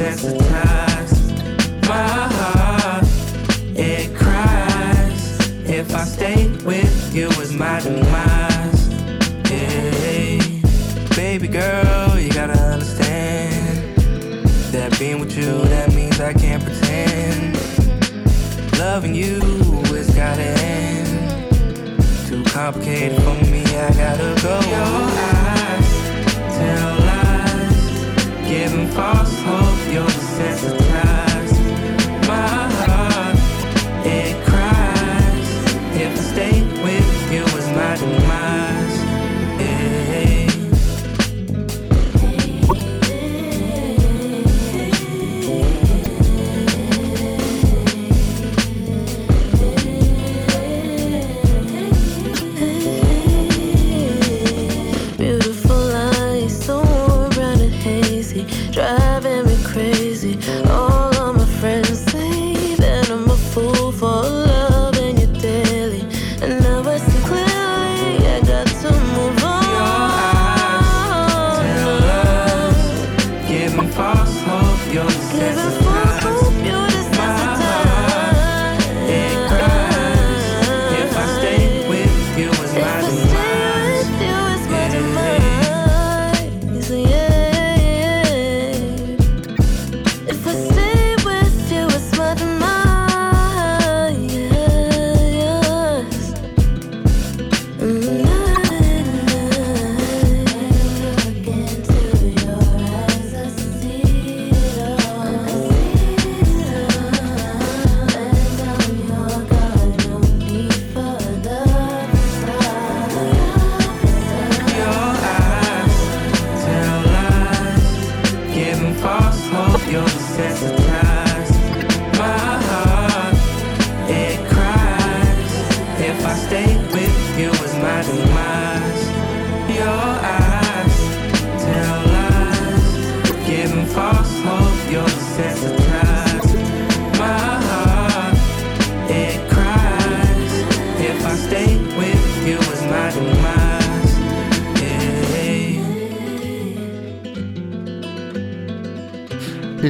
[0.01, 0.40] circumstances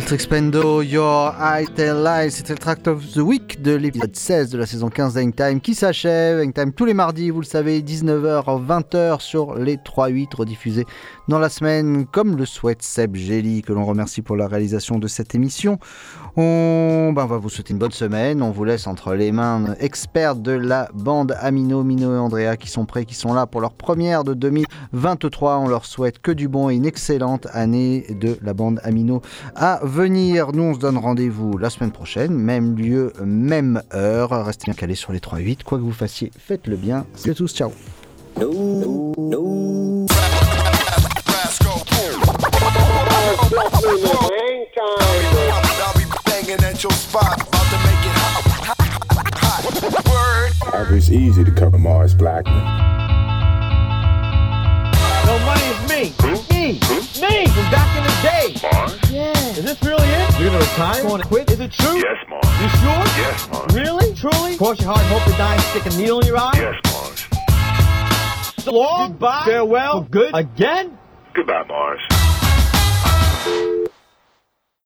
[0.01, 4.49] Lil Trixpendo, Your I Tell Lies, c'était le track of the week de l'épisode 16
[4.49, 6.39] de la saison 15 d'Hangtime qui s'achève.
[6.39, 10.85] Hangtime tous les mardis, vous le savez, 19h, 20h sur les 3-8 rediffusés
[11.27, 15.07] dans la semaine, comme le souhaite Seb Gelli, que l'on remercie pour la réalisation de
[15.07, 15.77] cette émission.
[16.37, 18.41] On, ben, va vous souhaiter une bonne semaine.
[18.41, 22.69] On vous laisse entre les mains experts de la bande Amino, Mino et Andrea qui
[22.69, 25.57] sont prêts, qui sont là pour leur première de 2023.
[25.57, 29.21] On leur souhaite que du bon et une excellente année de la bande Amino
[29.55, 30.51] à venir.
[30.53, 34.45] Nous, on se donne rendez-vous la semaine prochaine, même lieu, même heure.
[34.45, 35.63] Restez bien calés sur les 3-8.
[35.63, 37.05] Quoi que vous fassiez, faites-le bien.
[37.15, 37.71] Salut à tous, ciao.
[46.51, 48.43] Banging at your spot, about to make it hot.
[49.37, 49.63] hot.
[50.73, 50.97] Word.
[50.97, 52.63] It's easy to cover Mars Blackman.
[55.25, 56.13] No money is me.
[56.49, 56.79] Me.
[57.21, 58.55] Me from back in the day.
[58.63, 59.11] Mars?
[59.11, 59.31] Yeah.
[59.51, 60.39] Is this really it?
[60.39, 61.03] You're gonna retire?
[61.03, 61.51] Going to quit?
[61.51, 61.97] Is it true?
[61.97, 62.45] Yes, Mars.
[62.61, 63.05] You sure?
[63.21, 63.73] Yes, Mars.
[63.73, 64.15] Really?
[64.15, 64.57] Truly?
[64.57, 66.51] Cross your heart hope to die and stick a needle in your eye?
[66.55, 67.27] Yes, Mars.
[68.63, 69.11] So long.
[69.11, 69.43] Goodbye.
[69.45, 70.03] Farewell.
[70.03, 70.31] For good.
[70.33, 70.97] Again?
[71.33, 72.01] Goodbye, Mars.